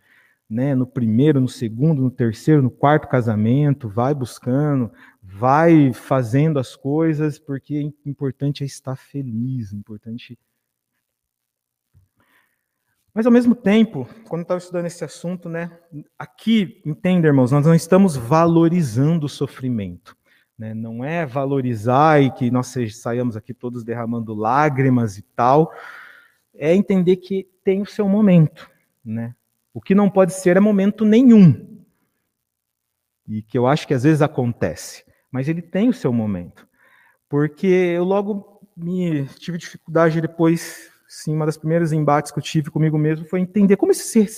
[0.48, 4.92] né, no primeiro, no segundo, no terceiro, no quarto casamento, vai buscando,
[5.24, 10.38] vai fazendo as coisas, porque o importante é estar feliz, o importante
[13.12, 15.72] mas ao mesmo tempo, quando eu estava estudando esse assunto, né,
[16.20, 20.16] aqui, entenda, irmãos, nós não estamos valorizando o sofrimento.
[20.58, 20.74] Né?
[20.74, 25.72] Não é valorizar e que nós saiamos aqui todos derramando lágrimas e tal.
[26.54, 28.70] É entender que tem o seu momento.
[29.04, 29.36] Né?
[29.74, 31.84] O que não pode ser é momento nenhum.
[33.28, 35.04] E que eu acho que às vezes acontece.
[35.32, 36.68] Mas ele tem o seu momento.
[37.28, 42.70] Porque eu logo me tive dificuldade depois sim, uma das primeiras embates que eu tive
[42.70, 44.30] comigo mesmo foi entender como esse ser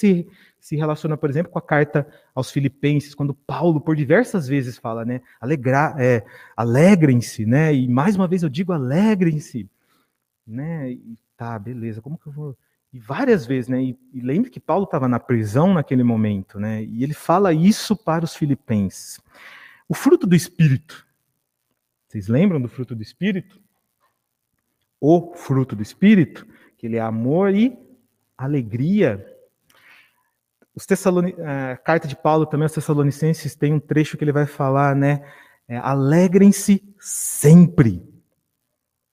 [0.68, 5.06] se, relaciona, por exemplo, com a carta aos Filipenses, quando Paulo, por diversas vezes, fala,
[5.06, 5.22] né?
[5.40, 6.26] Alegrar, é,
[6.56, 7.74] alegrem-se, né?
[7.74, 9.70] E mais uma vez eu digo, alegrem-se,
[10.46, 10.92] né?
[10.92, 12.58] E, tá, beleza, como que eu vou.
[12.92, 13.82] E várias vezes, né?
[13.82, 16.84] E, e lembre que Paulo estava na prisão naquele momento, né?
[16.84, 19.20] E ele fala isso para os Filipenses.
[19.88, 21.06] O fruto do Espírito.
[22.08, 23.62] Vocês lembram do fruto do Espírito?
[25.00, 26.46] O fruto do Espírito
[26.78, 27.78] que ele é amor e
[28.38, 29.26] alegria.
[30.78, 30.86] Os.
[31.74, 35.26] A carta de Paulo também aos Tessalonicenses tem um trecho que ele vai falar, né?
[35.68, 38.08] É, Alegrem-se sempre.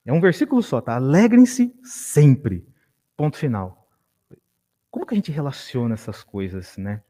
[0.05, 0.95] É um versículo só, tá?
[0.95, 2.67] Alegrem-se sempre.
[3.17, 3.89] Ponto final.
[4.91, 7.01] Como que a gente relaciona essas coisas, né?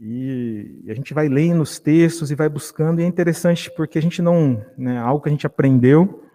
[0.00, 4.02] E a gente vai lendo os textos e vai buscando, e é interessante porque a
[4.02, 6.27] gente não, né, algo que a gente aprendeu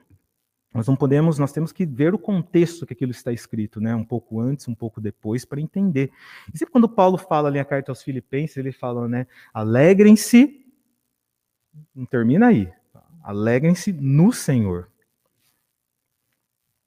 [0.74, 3.96] nós não podemos, nós temos que ver o contexto que aquilo está escrito, né?
[3.96, 6.12] Um pouco antes, um pouco depois, para entender.
[6.52, 9.28] E sempre quando Paulo fala ali a carta aos Filipenses, ele fala, né?
[9.54, 10.66] Alegrem-se,
[11.94, 12.72] não termina aí.
[13.22, 14.90] Alegrem-se no Senhor.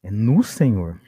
[0.02, 1.00] É no Senhor.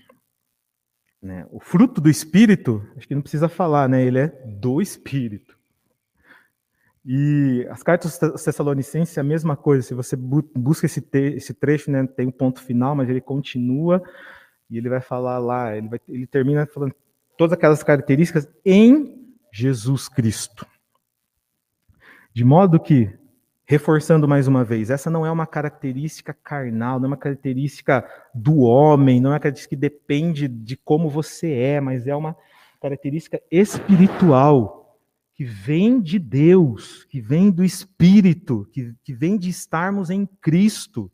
[1.20, 1.46] Né?
[1.50, 4.04] O fruto do Espírito, acho que não precisa falar, né?
[4.04, 5.57] Ele é do Espírito.
[7.10, 9.82] E as cartas Tessalonicenses é a mesma coisa.
[9.82, 14.02] Se você busca esse, esse trecho, né, tem um ponto final, mas ele continua
[14.68, 16.94] e ele vai falar lá, ele, vai, ele termina falando
[17.38, 20.66] todas aquelas características em Jesus Cristo.
[22.34, 23.10] De modo que,
[23.64, 28.58] reforçando mais uma vez, essa não é uma característica carnal, não é uma característica do
[28.58, 32.36] homem, não é uma característica que depende de como você é, mas é uma
[32.82, 34.77] característica espiritual
[35.38, 41.08] que vem de Deus, que vem do Espírito, que, que vem de estarmos em Cristo.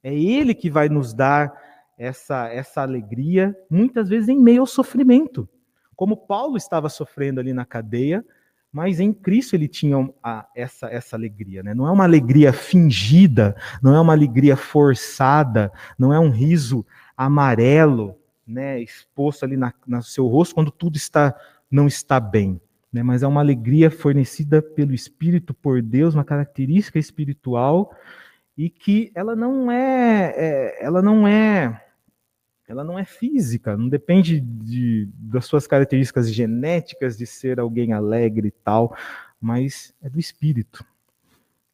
[0.00, 1.52] É Ele que vai nos dar
[1.98, 5.48] essa, essa alegria, muitas vezes em meio ao sofrimento.
[5.96, 8.24] Como Paulo estava sofrendo ali na cadeia,
[8.70, 11.64] mas em Cristo ele tinha a, essa, essa alegria.
[11.64, 11.74] Né?
[11.74, 18.16] Não é uma alegria fingida, não é uma alegria forçada, não é um riso amarelo
[18.46, 21.34] né, exposto ali na, no seu rosto quando tudo está
[21.68, 22.60] não está bem
[22.94, 27.92] né, mas é uma alegria fornecida pelo Espírito por Deus, uma característica espiritual
[28.56, 31.82] e que ela não é, é ela não é
[32.68, 38.46] ela não é física, não depende de, das suas características genéticas de ser alguém alegre
[38.46, 38.96] e tal,
[39.40, 40.84] mas é do espírito.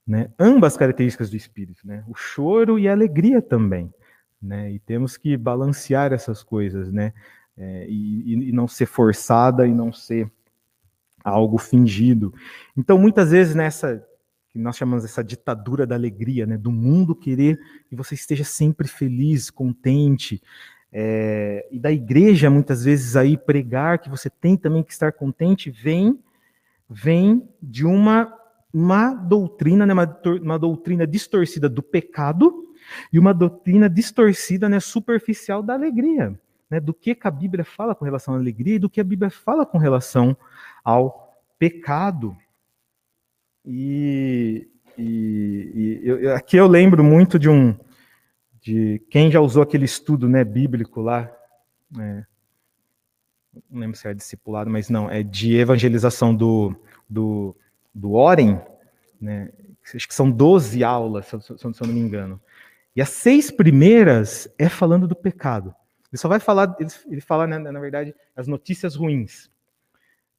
[0.06, 0.30] Né?
[0.38, 2.02] Ambas características do espírito, né?
[2.08, 3.92] o choro e a alegria também.
[4.40, 4.72] Né?
[4.72, 7.12] E temos que balancear essas coisas, né?
[7.58, 10.30] É, e, e, não ser forçada e não ser
[11.24, 12.32] algo fingido.
[12.76, 14.04] Então, muitas vezes nessa
[14.50, 16.58] que nós chamamos essa ditadura da alegria, né?
[16.58, 20.42] do mundo querer que você esteja sempre feliz, contente,
[20.92, 25.70] é, e da igreja muitas vezes aí pregar que você tem também que estar contente,
[25.70, 26.18] vem
[26.88, 28.36] vem de uma
[28.72, 32.68] uma doutrina, né, uma, uma doutrina distorcida do pecado
[33.12, 36.38] e uma doutrina distorcida, né, superficial da alegria,
[36.70, 39.04] né, do que, que a Bíblia fala com relação à alegria e do que a
[39.04, 40.36] Bíblia fala com relação
[40.84, 42.36] ao pecado.
[43.66, 47.76] E, e, e eu, aqui eu lembro muito de um
[48.60, 51.32] de quem já usou aquele estudo né, bíblico lá,
[51.98, 52.24] é,
[53.70, 56.76] não lembro se é discipulado, mas não, é de evangelização do,
[57.08, 57.56] do,
[57.94, 58.60] do Oren,
[59.18, 59.50] né,
[59.94, 62.40] acho que são 12 aulas, se se eu não me engano.
[62.94, 65.74] E as seis primeiras é falando do pecado.
[66.12, 69.50] Ele só vai falar, ele, ele fala, né, na verdade, as notícias ruins.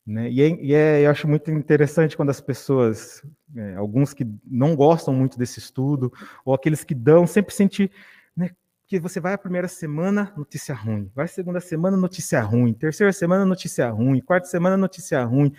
[0.05, 0.29] Né?
[0.29, 3.23] E, é, e é, eu acho muito interessante quando as pessoas,
[3.55, 6.11] é, alguns que não gostam muito desse estudo,
[6.43, 7.89] ou aqueles que dão, sempre sente
[8.35, 8.49] né,
[8.87, 13.13] que você vai a primeira semana, notícia ruim, vai a segunda semana, notícia ruim, terceira
[13.13, 15.53] semana, notícia ruim, quarta semana, notícia ruim.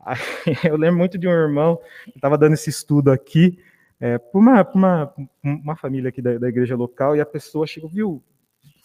[0.64, 3.58] Eu lembro muito de um irmão que estava dando esse estudo aqui,
[4.00, 7.90] é, para uma, uma, uma família aqui da, da igreja local, e a pessoa chegou,
[7.90, 8.22] viu,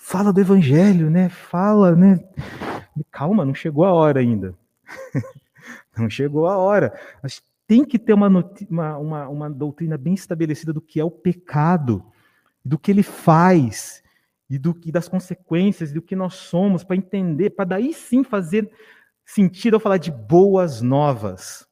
[0.03, 1.29] fala do evangelho, né?
[1.29, 2.19] Fala, né?
[3.09, 4.53] Calma, não chegou a hora ainda.
[5.95, 6.91] Não chegou a hora.
[7.21, 11.11] Mas tem que ter uma, uma, uma, uma doutrina bem estabelecida do que é o
[11.11, 12.03] pecado,
[12.65, 14.03] do que ele faz,
[14.49, 18.71] e do que das consequências, do que nós somos, para entender, para daí sim fazer
[19.23, 21.67] sentido ao falar de boas novas.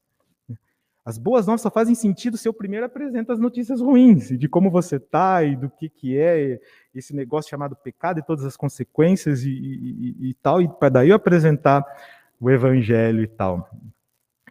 [1.04, 4.70] As boas novas só fazem sentido se eu primeiro apresento as notícias ruins, de como
[4.70, 6.60] você está, e do que, que é
[6.94, 11.10] esse negócio chamado pecado e todas as consequências e, e, e, tal, e para daí
[11.10, 11.84] eu apresentar
[12.40, 13.68] o evangelho e tal.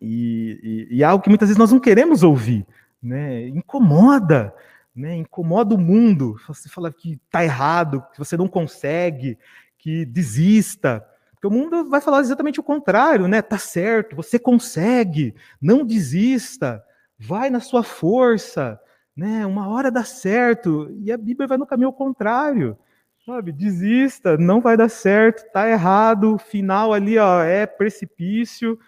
[0.03, 2.67] E, e, e, é algo que muitas vezes nós não queremos ouvir,
[3.01, 3.47] né?
[3.49, 4.53] Incomoda,
[4.95, 5.15] né?
[5.17, 6.37] Incomoda o mundo.
[6.49, 9.39] Você fala que está errado, que você não consegue,
[9.79, 11.05] que desista.
[11.41, 13.41] Porque o mundo vai falar exatamente o contrário, né?
[13.41, 16.85] Tá certo, você consegue, não desista,
[17.19, 18.79] vai na sua força,
[19.17, 19.47] né?
[19.47, 20.95] Uma hora dá certo.
[21.01, 22.79] E a Bíblia vai no caminho contrário.
[23.25, 28.79] Sabe, desista, não vai dar certo, tá errado, final ali, ó, é precipício.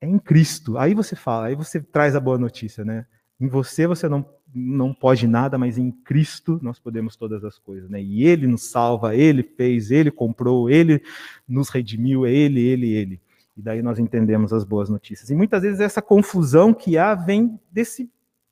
[0.00, 0.78] É em Cristo.
[0.78, 3.04] Aí você fala, aí você traz a boa notícia, né?
[3.38, 7.88] Em você você não não pode nada, mas em Cristo nós podemos todas as coisas,
[7.88, 8.02] né?
[8.02, 11.02] E ele nos salva, ele fez, ele comprou, ele
[11.48, 13.20] nos redimiu, é ele, ele, ele.
[13.56, 15.30] E daí nós entendemos as boas notícias.
[15.30, 18.10] E muitas vezes essa confusão que há vem desse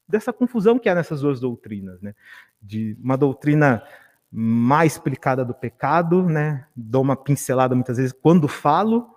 [0.08, 2.14] dessa confusão que há nessas duas doutrinas, né?
[2.60, 3.82] De uma doutrina
[4.30, 6.66] mais explicada do pecado, né?
[6.74, 9.08] Dou uma pincelada muitas vezes quando falo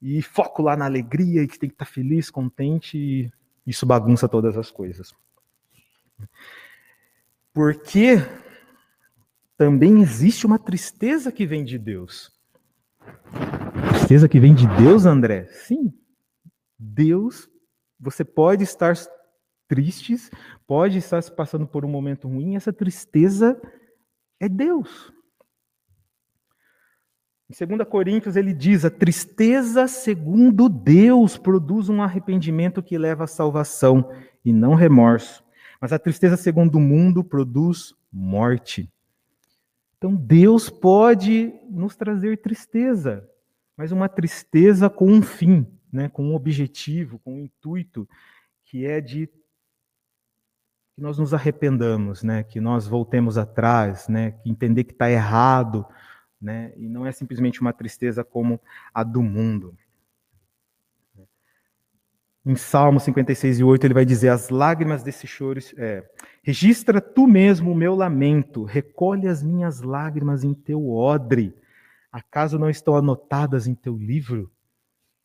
[0.00, 3.32] e foco lá na alegria e que tem que estar feliz, contente e
[3.66, 5.14] isso bagunça todas as coisas.
[7.52, 8.16] Porque
[9.56, 12.32] também existe uma tristeza que vem de Deus.
[13.90, 15.46] Tristeza que vem de Deus, André?
[15.46, 15.92] Sim.
[16.78, 17.48] Deus,
[17.98, 18.94] você pode estar
[19.68, 20.30] tristes,
[20.66, 23.60] pode estar se passando por um momento ruim, essa tristeza
[24.40, 25.12] é Deus.
[27.50, 33.26] Em 2 Coríntios ele diz: a tristeza segundo Deus produz um arrependimento que leva à
[33.26, 34.10] salvação
[34.44, 35.44] e não remorso.
[35.80, 38.90] Mas a tristeza segundo o mundo produz morte.
[39.96, 43.28] Então Deus pode nos trazer tristeza,
[43.76, 48.08] mas uma tristeza com um fim, né, com um objetivo, com um intuito,
[48.64, 49.28] que é de
[50.94, 52.42] que nós nos arrependamos, né?
[52.42, 54.32] Que nós voltemos atrás, né?
[54.32, 55.86] Que entender que está errado,
[56.40, 56.72] né?
[56.76, 58.60] E não é simplesmente uma tristeza como
[58.92, 59.74] a do mundo.
[62.44, 66.08] Em Salmo 56 e 8 ele vai dizer: As lágrimas desse choro, é,
[66.42, 71.54] registra tu mesmo o meu lamento, recolhe as minhas lágrimas em teu odre.
[72.10, 74.50] Acaso não estão anotadas em teu livro?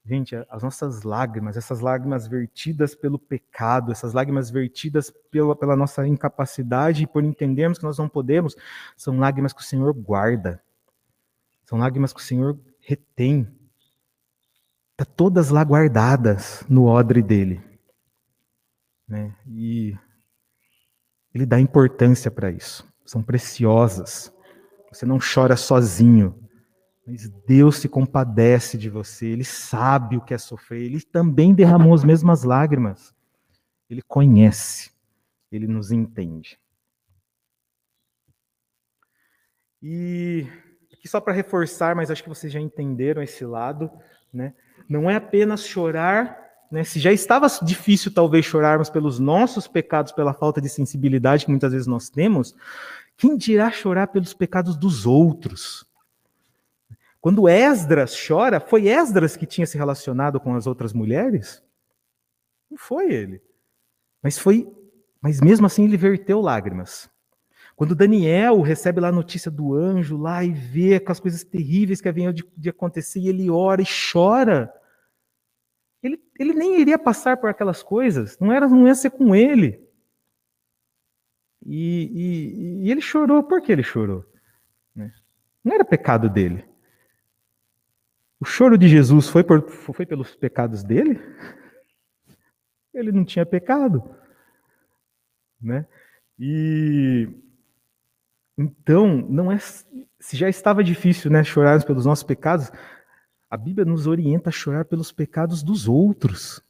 [0.06, 6.08] Gente, as nossas lágrimas, essas lágrimas vertidas pelo pecado, essas lágrimas vertidas pela, pela nossa
[6.08, 8.56] incapacidade e por entendermos que nós não podemos,
[8.96, 10.62] são lágrimas que o Senhor guarda.
[11.64, 13.48] São lágrimas que o Senhor retém.
[14.98, 17.62] Está todas lá guardadas no odre dele.
[19.06, 19.36] Né?
[19.46, 19.94] E
[21.34, 22.90] ele dá importância para isso.
[23.06, 24.34] São preciosas.
[24.90, 26.34] Você não chora sozinho.
[27.06, 31.94] Mas Deus se compadece de você, Ele sabe o que é sofrer, Ele também derramou
[31.94, 33.14] as mesmas lágrimas.
[33.88, 34.92] Ele conhece,
[35.52, 36.60] Ele nos entende.
[39.84, 40.48] E
[40.92, 43.92] aqui só para reforçar, mas acho que vocês já entenderam esse lado,
[44.34, 44.56] né?
[44.88, 50.34] Não é apenas chorar né, se já estava difícil talvez chorarmos pelos nossos pecados, pela
[50.34, 52.56] falta de sensibilidade que muitas vezes nós temos,
[53.18, 55.86] quem dirá chorar pelos pecados dos outros?
[57.22, 61.64] Quando Esdras chora, foi Esdras que tinha se relacionado com as outras mulheres?
[62.70, 63.42] Não foi ele.
[64.22, 64.72] Mas foi,
[65.22, 67.10] mas mesmo assim ele verteu lágrimas.
[67.76, 72.08] Quando Daniel recebe lá a notícia do anjo lá e vê aquelas coisas terríveis que
[72.08, 74.74] haviam de, de acontecer, e ele ora e chora.
[76.02, 79.84] Ele, ele nem iria passar por aquelas coisas, não era, não ia ser com ele.
[81.66, 84.24] E, e, e ele chorou, por que ele chorou?
[84.96, 85.12] Né?
[85.64, 86.64] Não era pecado dele.
[88.40, 91.20] O choro de Jesus foi, por, foi pelos pecados dele?
[92.94, 94.16] Ele não tinha pecado.
[95.60, 95.86] Né?
[96.40, 97.28] E
[98.58, 101.44] então, não é se já estava difícil, né,
[101.86, 102.72] pelos nossos pecados,
[103.50, 106.62] a Bíblia nos orienta a chorar pelos pecados dos outros,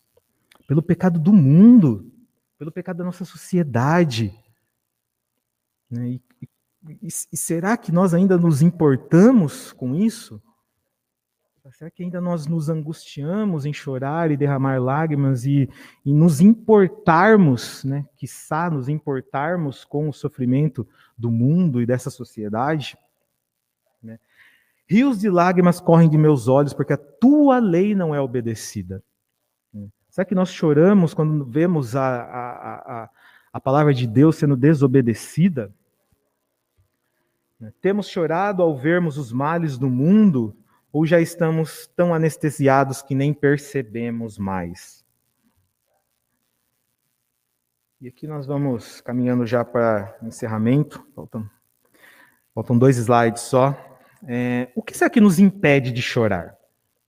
[0.67, 2.11] pelo pecado do mundo,
[2.57, 4.33] pelo pecado da nossa sociedade.
[5.89, 6.09] Né?
[6.09, 6.21] E,
[7.01, 10.41] e, e será que nós ainda nos importamos com isso?
[11.71, 15.67] Será que ainda nós nos angustiamos em chorar e derramar lágrimas e,
[16.05, 20.87] e nos importarmos, né, quiçá nos importarmos com o sofrimento
[21.17, 22.95] do mundo e dessa sociedade?
[24.01, 24.19] Né?
[24.87, 29.03] Rios de lágrimas correm de meus olhos porque a tua lei não é obedecida.
[30.07, 33.09] Será que nós choramos quando vemos a, a, a,
[33.51, 35.73] a palavra de Deus sendo desobedecida?
[37.81, 40.55] Temos chorado ao vermos os males do mundo
[40.95, 45.03] ou já estamos tão anestesiados que nem percebemos mais?
[47.99, 51.05] E aqui nós vamos caminhando já para encerramento.
[51.13, 51.49] Faltam,
[52.53, 53.77] faltam dois slides só.
[54.25, 56.55] É, o que será que nos impede de chorar?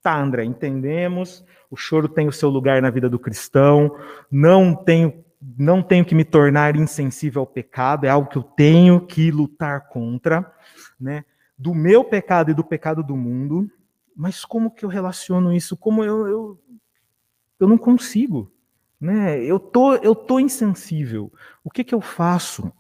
[0.04, 1.46] Tá, André, entendemos.
[1.72, 3.98] O choro tem o seu lugar na vida do cristão.
[4.30, 5.24] Não tenho,
[5.58, 8.06] não tenho que me tornar insensível ao pecado.
[8.06, 10.54] É algo que eu tenho que lutar contra,
[11.00, 11.24] né?
[11.58, 13.72] Do meu pecado e do pecado do mundo.
[14.18, 15.78] Mas como que eu relaciono isso?
[15.78, 16.64] Como eu, eu,
[17.60, 18.52] eu não consigo.
[19.00, 19.40] Né?
[19.44, 21.32] Eu tô, eu tô insensível.
[21.64, 22.74] O que, que eu faço?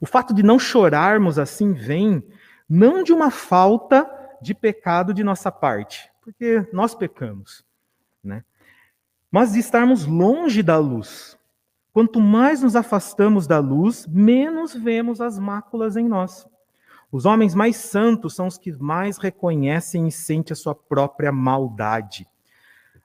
[0.00, 2.26] O fato de não chorarmos assim vem
[2.68, 4.10] não de uma falta
[4.42, 7.64] de pecado de nossa parte, porque nós pecamos,
[8.22, 8.44] né?
[9.30, 11.38] mas de estarmos longe da luz.
[11.92, 16.46] Quanto mais nos afastamos da luz, menos vemos as máculas em nós.
[17.14, 22.26] Os homens mais santos são os que mais reconhecem e sentem a sua própria maldade.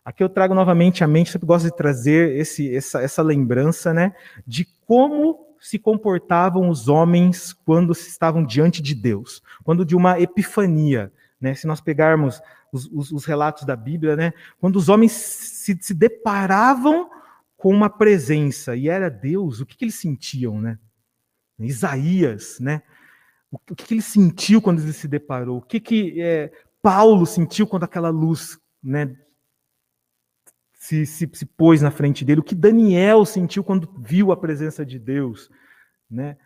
[0.03, 4.15] Aqui eu trago novamente à mente, sempre gosto de trazer esse, essa, essa lembrança né,
[4.47, 11.13] de como se comportavam os homens quando estavam diante de Deus, quando de uma epifania.
[11.39, 12.41] Né, se nós pegarmos
[12.71, 17.11] os, os, os relatos da Bíblia, né, quando os homens se, se, deparavam
[17.55, 20.59] com uma presença e era Deus, o que, que eles sentiam?
[20.59, 20.79] Né?
[21.59, 22.81] Isaías, né?
[23.51, 25.57] O que, que ele sentiu quando ele se deparou?
[25.57, 29.15] O que, que é, Paulo sentiu quando aquela luz né,
[30.73, 32.41] se, se, se, pôs na frente dele?
[32.41, 35.49] O que Daniel sentiu quando viu a presença de Deus?
[36.09, 36.37] Né?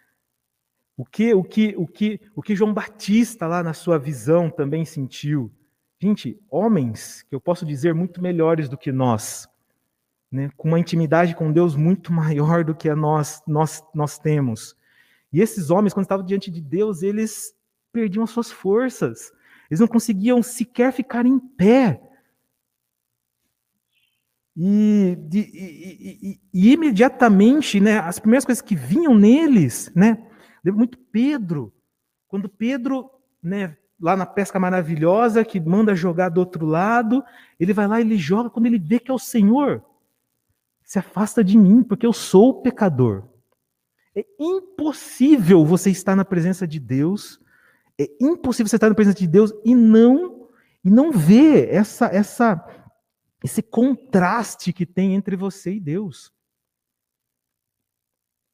[0.96, 4.86] O que, o que, o que, o que João Batista lá na sua visão também
[4.86, 5.52] sentiu?
[6.00, 9.48] Gente, homens que eu posso dizer muito melhores do que nós,
[10.32, 14.76] né, com uma intimidade com Deus muito maior do que a nós, nós, nós temos.
[15.34, 17.56] E esses homens, quando estavam diante de Deus, eles
[17.92, 19.34] perdiam as suas forças.
[19.70, 22.00] Eles não conseguiam sequer ficar em pé.
[24.56, 30.24] E, e, e, e, imediatamente, né, as primeiras coisas que vinham neles, né,
[30.64, 31.74] muito Pedro,
[32.28, 33.10] quando Pedro,
[33.42, 37.24] né, lá na pesca maravilhosa, que manda jogar do outro lado,
[37.60, 39.84] ele vai lá e ele joga, quando ele vê que é o Senhor,
[40.84, 43.33] se afasta de mim, porque eu sou pecador.
[44.16, 47.40] É impossível você estar na presença de Deus,
[48.00, 50.50] é impossível você estar na presença de Deus e não
[50.84, 52.64] e não ver essa essa
[53.44, 56.32] esse contraste que tem entre você e Deus.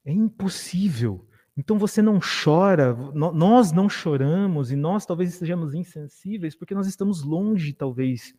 [0.04, 1.28] É impossível.
[1.56, 7.22] Então você não chora, nós não choramos e nós talvez estejamos insensíveis porque nós estamos
[7.22, 8.34] longe, talvez.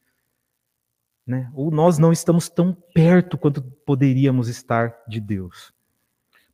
[1.26, 1.50] Né?
[1.54, 5.72] Ou nós não estamos tão perto quanto poderíamos estar de Deus.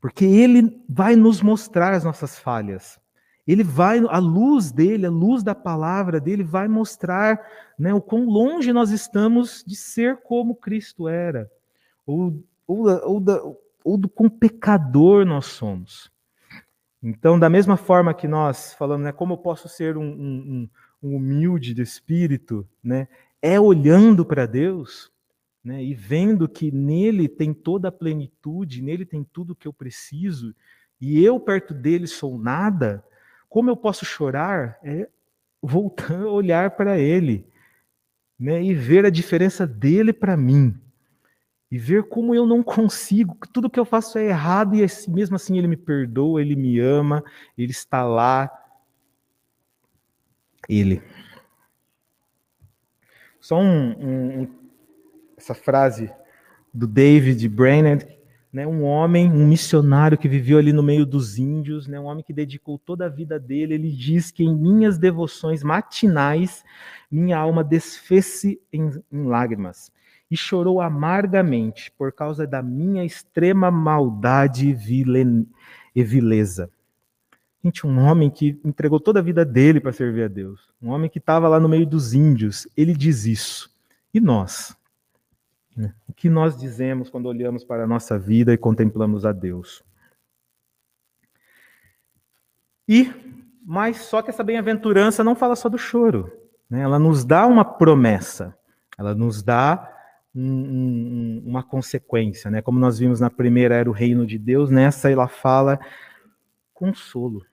[0.01, 2.99] Porque ele vai nos mostrar as nossas falhas.
[3.47, 7.41] Ele vai, a luz dele, a luz da palavra dele, vai mostrar
[7.79, 11.49] né, o quão longe nós estamos de ser como Cristo era,
[12.05, 13.41] ou, ou, ou, da,
[13.85, 16.11] ou do quão pecador nós somos.
[17.01, 20.69] Então, da mesma forma que nós falamos, né, como eu posso ser um, um,
[21.01, 23.07] um humilde de espírito, né,
[23.41, 25.13] é olhando para Deus,
[25.67, 30.55] né, e vendo que nele tem toda a plenitude, nele tem tudo que eu preciso,
[31.01, 33.05] e eu perto dele sou nada,
[33.49, 34.79] como eu posso chorar?
[34.85, 35.09] É
[35.61, 37.45] voltar a olhar para ele
[38.39, 40.73] né, e ver a diferença dele para mim.
[41.69, 45.35] E ver como eu não consigo, que tudo que eu faço é errado e mesmo
[45.35, 47.25] assim ele me perdoa, ele me ama,
[47.59, 48.49] ele está lá.
[50.69, 51.03] Ele.
[53.41, 54.66] Só um, um,
[55.37, 56.11] essa frase
[56.73, 58.07] do David Brainerd,
[58.53, 62.25] né, um homem, um missionário que viveu ali no meio dos índios, né, um homem
[62.25, 63.75] que dedicou toda a vida dele.
[63.75, 66.65] Ele diz que em minhas devoções matinais,
[67.11, 69.93] minha alma desfez-se em, em lágrimas
[70.31, 74.69] e chorou amargamente por causa da minha extrema maldade
[75.95, 76.71] e vileza.
[77.63, 81.11] Gente, um homem que entregou toda a vida dele para servir a Deus, um homem
[81.11, 83.71] que estava lá no meio dos índios, ele diz isso.
[84.15, 84.77] E nós?
[85.77, 85.93] Né?
[86.09, 89.85] O que nós dizemos quando olhamos para a nossa vida e contemplamos a Deus?
[92.89, 93.13] E,
[93.65, 96.33] mas só que essa bem-aventurança não fala só do choro.
[96.71, 96.81] Né?
[96.81, 98.57] Ela nos dá uma promessa,
[98.97, 99.93] ela nos dá
[100.35, 102.51] um, um, uma consequência.
[102.51, 102.63] Né?
[102.63, 105.79] Como nós vimos na primeira, era o reino de Deus, nessa ela fala
[106.73, 107.45] consolo.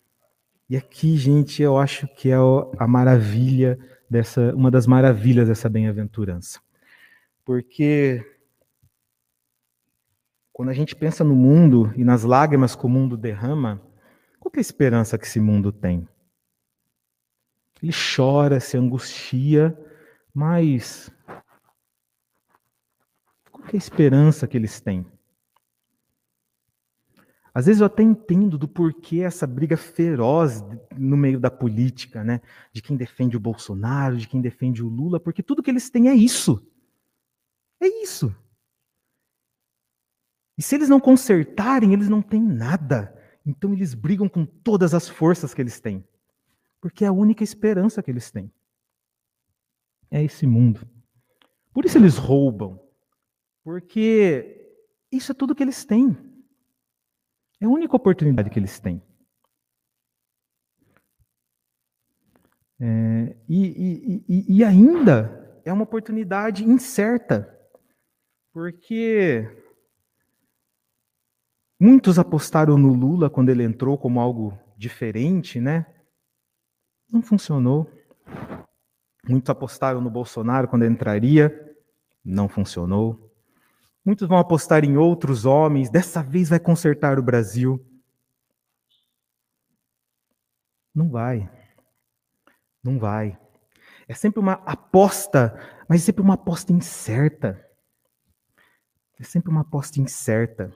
[0.70, 2.38] E aqui, gente, eu acho que é
[2.78, 3.78] a maravilha
[4.10, 6.60] dessa, uma das maravilhas dessa bem-aventurança.
[7.46, 8.24] Porque
[10.54, 13.82] quando a gente pensa no mundo e nas lágrimas que o mundo derrama,
[14.40, 16.08] qual é a esperança que esse mundo tem?
[17.82, 19.78] Ele chora, se angustia,
[20.34, 21.12] mas
[23.52, 25.06] qual é a esperança que eles têm?
[27.54, 30.64] Às vezes eu até entendo do porquê essa briga feroz
[30.98, 32.42] no meio da política, né?
[32.72, 36.10] De quem defende o Bolsonaro, de quem defende o Lula, porque tudo que eles têm
[36.10, 36.66] é isso.
[37.84, 38.34] É isso.
[40.58, 43.14] E se eles não consertarem, eles não têm nada.
[43.46, 46.08] Então eles brigam com todas as forças que eles têm.
[46.80, 48.50] Porque é a única esperança que eles têm.
[50.10, 50.88] É esse mundo.
[51.74, 52.80] Por isso eles roubam.
[53.66, 54.80] Porque
[55.12, 56.16] isso é tudo que eles têm.
[57.60, 59.02] É a única oportunidade que eles têm.
[62.80, 67.53] É, e, e, e, e ainda é uma oportunidade incerta.
[68.54, 69.50] Porque
[71.80, 75.88] muitos apostaram no Lula quando ele entrou como algo diferente, né?
[77.10, 77.90] Não funcionou.
[79.28, 81.76] Muitos apostaram no Bolsonaro quando entraria,
[82.24, 83.34] não funcionou.
[84.06, 87.84] Muitos vão apostar em outros homens, dessa vez vai consertar o Brasil.
[90.94, 91.50] Não vai.
[92.84, 93.36] Não vai.
[94.08, 95.58] É sempre uma aposta,
[95.90, 97.63] mas é sempre uma aposta incerta.
[99.24, 100.70] É sempre uma aposta incerta.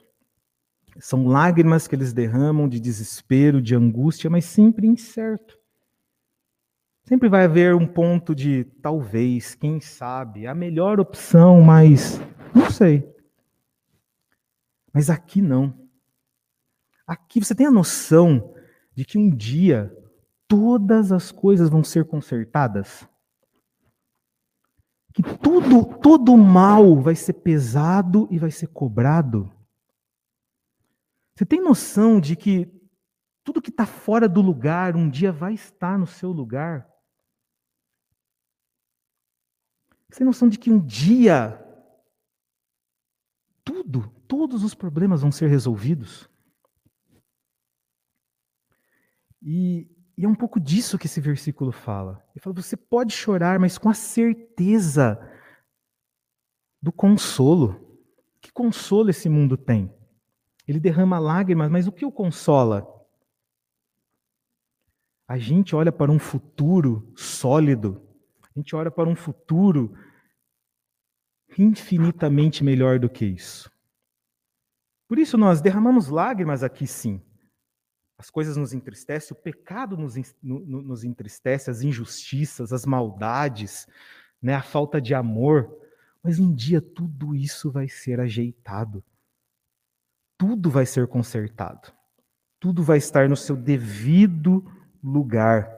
[0.98, 5.58] São lágrimas que eles derramam de desespero, de angústia, mas sempre incerto.
[7.04, 12.18] Sempre vai haver um ponto de talvez, quem sabe, a melhor opção, mas
[12.54, 13.06] não sei.
[14.94, 15.86] Mas aqui não.
[17.06, 18.54] Aqui você tem a noção
[18.94, 19.94] de que um dia
[20.48, 23.06] todas as coisas vão ser consertadas?
[25.12, 29.50] Que tudo, todo mal vai ser pesado e vai ser cobrado?
[31.34, 32.66] Você tem noção de que
[33.44, 36.88] tudo que está fora do lugar um dia vai estar no seu lugar?
[40.08, 41.64] Você tem noção de que um dia
[43.64, 46.28] tudo, todos os problemas vão ser resolvidos?
[49.42, 49.88] E
[50.18, 52.20] e é um pouco disso que esse versículo fala.
[52.34, 55.16] Ele fala: você pode chorar, mas com a certeza
[56.82, 57.86] do consolo.
[58.40, 59.94] Que consolo esse mundo tem?
[60.66, 62.84] Ele derrama lágrimas, mas o que o consola?
[65.28, 68.02] A gente olha para um futuro sólido,
[68.42, 69.94] a gente olha para um futuro
[71.56, 73.70] infinitamente melhor do que isso.
[75.06, 77.22] Por isso nós derramamos lágrimas aqui sim
[78.18, 83.86] as coisas nos entristecem, o pecado nos, nos entristece, as injustiças, as maldades,
[84.42, 85.72] né, a falta de amor.
[86.20, 89.04] Mas um dia tudo isso vai ser ajeitado.
[90.36, 91.92] Tudo vai ser consertado.
[92.58, 94.64] Tudo vai estar no seu devido
[95.02, 95.70] lugar.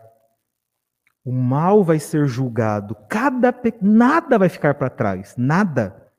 [1.22, 2.96] O mal vai ser julgado.
[3.06, 3.74] Cada pe...
[3.82, 6.10] nada vai ficar para trás, nada.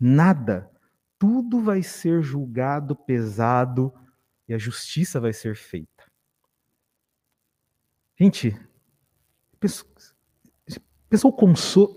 [0.00, 0.68] Nada.
[1.16, 3.94] Tudo vai ser julgado pesado
[4.50, 6.10] e a justiça vai ser feita.
[8.18, 8.58] Gente,
[11.08, 11.94] pensou, consolo,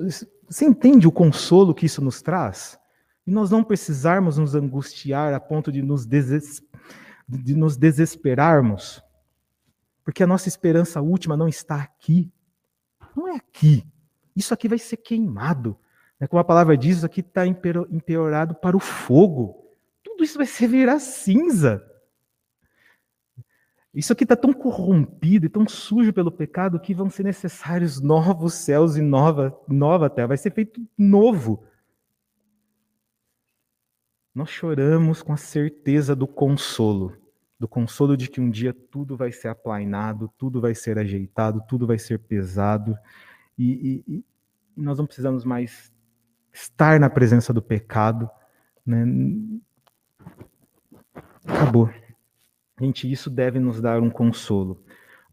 [0.48, 2.80] você entende o consolo que isso nos traz?
[3.26, 6.62] E nós não precisarmos nos angustiar a ponto de nos, deses...
[7.28, 9.04] de nos desesperarmos,
[10.04, 12.32] porque a nossa esperança última não está aqui.
[13.16, 13.84] Não é aqui.
[14.36, 15.76] Isso aqui vai ser queimado.
[16.20, 16.28] Né?
[16.28, 19.74] Como a palavra diz, isso aqui está empeorado para o fogo.
[20.04, 21.84] Tudo isso vai ser virar cinza.
[23.94, 28.56] Isso aqui está tão corrompido e tão sujo pelo pecado que vão ser necessários novos
[28.56, 30.30] céus e nova, nova terra.
[30.30, 31.64] Vai ser feito novo.
[34.34, 37.16] Nós choramos com a certeza do consolo
[37.64, 41.88] do consolo de que um dia tudo vai ser aplainado, tudo vai ser ajeitado, tudo
[41.88, 42.94] vai ser pesado,
[43.58, 44.26] e, e, e
[44.76, 45.90] nós não precisamos mais
[46.52, 48.30] estar na presença do pecado.
[48.86, 49.06] Né?
[51.46, 51.90] Acabou.
[52.84, 54.84] Gente, isso deve nos dar um consolo,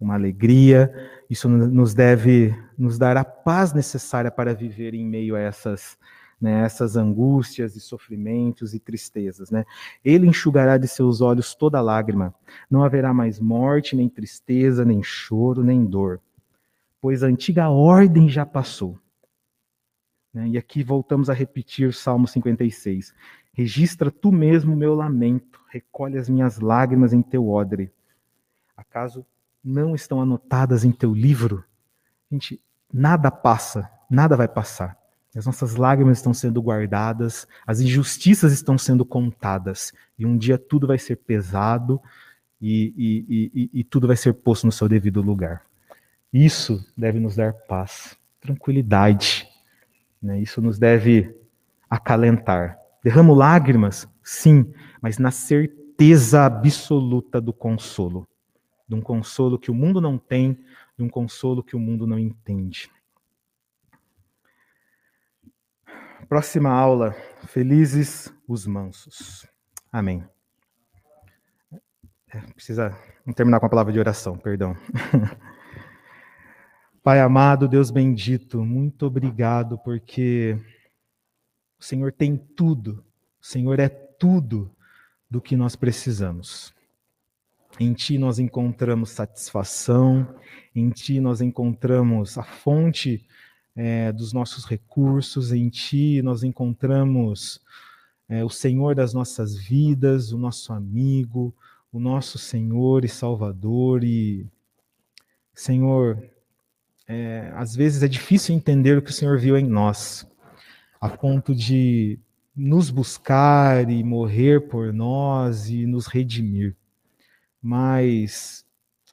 [0.01, 0.95] uma alegria,
[1.29, 5.99] isso nos deve nos dar a paz necessária para viver em meio a essas
[6.41, 9.51] né, essas angústias e sofrimentos e tristezas.
[9.51, 9.65] Né?
[10.05, 12.33] Ele enxugará de seus olhos toda lágrima.
[12.71, 16.21] Não haverá mais morte, nem tristeza, nem choro, nem dor,
[17.01, 18.97] pois a antiga ordem já passou.
[20.33, 20.51] Né?
[20.51, 23.13] E aqui voltamos a repetir o Salmo 56.
[23.53, 27.93] Registra tu mesmo meu lamento, recolhe as minhas lágrimas em teu odre.
[28.77, 29.27] Acaso
[29.63, 31.65] não estão anotadas em teu livro?
[32.31, 32.61] Gente,
[32.93, 34.97] nada passa, nada vai passar.
[35.35, 40.89] As nossas lágrimas estão sendo guardadas, as injustiças estão sendo contadas, e um dia tudo
[40.89, 42.01] vai ser pesado
[42.61, 45.63] e, e, e, e tudo vai ser posto no seu devido lugar.
[46.33, 49.49] Isso deve nos dar paz, tranquilidade.
[50.21, 50.41] Né?
[50.41, 51.35] Isso nos deve
[51.89, 52.80] acalentar.
[53.03, 54.09] Derramo lágrimas?
[54.23, 58.29] Sim, mas na certeza absoluta do consolo.
[58.87, 60.59] De um consolo que o mundo não tem,
[60.97, 62.91] de um consolo que o mundo não entende.
[66.29, 67.13] Próxima aula,
[67.47, 69.47] felizes os mansos.
[69.91, 70.25] Amém.
[72.33, 72.97] É, precisa
[73.35, 74.77] terminar com a palavra de oração, perdão.
[77.03, 80.57] Pai amado, Deus bendito, muito obrigado porque
[81.81, 83.03] o Senhor tem tudo,
[83.41, 84.71] o Senhor é tudo
[85.31, 86.75] do que nós precisamos.
[87.79, 90.29] Em Ti nós encontramos satisfação,
[90.75, 93.25] em Ti nós encontramos a fonte
[93.75, 97.61] é, dos nossos recursos, em Ti nós encontramos
[98.29, 101.55] é, o Senhor das nossas vidas, o nosso amigo,
[101.93, 104.05] o nosso Senhor e Salvador.
[104.05, 104.47] E,
[105.55, 106.23] Senhor,
[107.09, 110.27] é, às vezes é difícil entender o que o Senhor viu em nós,
[111.01, 112.19] a ponto de
[112.55, 116.77] nos buscar e morrer por nós e nos redimir.
[117.63, 118.65] Mas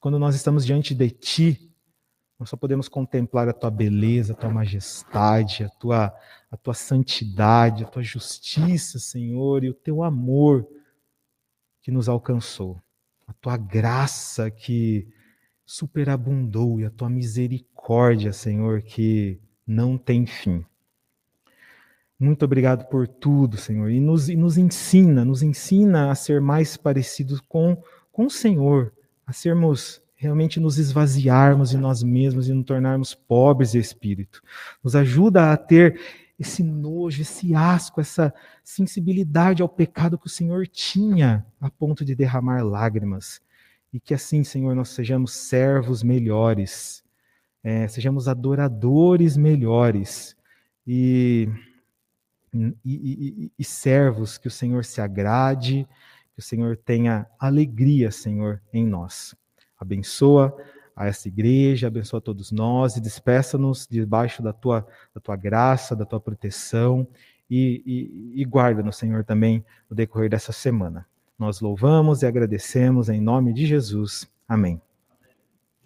[0.02, 1.72] quando nós estamos diante de Ti,
[2.40, 6.14] nós só podemos contemplar a tua beleza, a tua majestade, a tua,
[6.52, 10.68] a tua santidade, a tua justiça, Senhor, e o teu amor
[11.82, 12.80] que nos alcançou,
[13.26, 15.08] a tua graça que
[15.66, 20.64] superabundou e a tua misericórdia, Senhor, que não tem fim.
[22.20, 26.76] Muito obrigado por tudo, Senhor, e nos, e nos ensina, nos ensina a ser mais
[26.76, 27.78] parecidos com,
[28.11, 28.91] com o Senhor,
[29.26, 34.41] a sermos realmente nos esvaziarmos de nós mesmos e nos tornarmos pobres de espírito.
[34.84, 35.99] Nos ajuda a ter
[36.39, 42.15] esse nojo, esse asco, essa sensibilidade ao pecado que o Senhor tinha a ponto de
[42.15, 43.39] derramar lágrimas.
[43.93, 47.03] E que assim, Senhor, nós sejamos servos melhores,
[47.63, 50.36] é, sejamos adoradores melhores
[50.86, 51.49] e,
[52.54, 55.88] e, e, e servos que o Senhor se agrade,
[56.34, 59.36] que o Senhor tenha alegria, Senhor, em nós.
[59.80, 60.56] Abençoa
[60.95, 66.06] a essa igreja, abençoa todos nós e despeça-nos debaixo da tua, da tua graça, da
[66.06, 67.08] tua proteção
[67.50, 71.06] e, e, e guarda-nos, Senhor, também no decorrer dessa semana.
[71.38, 74.28] Nós louvamos e agradecemos em nome de Jesus.
[74.48, 74.82] Amém.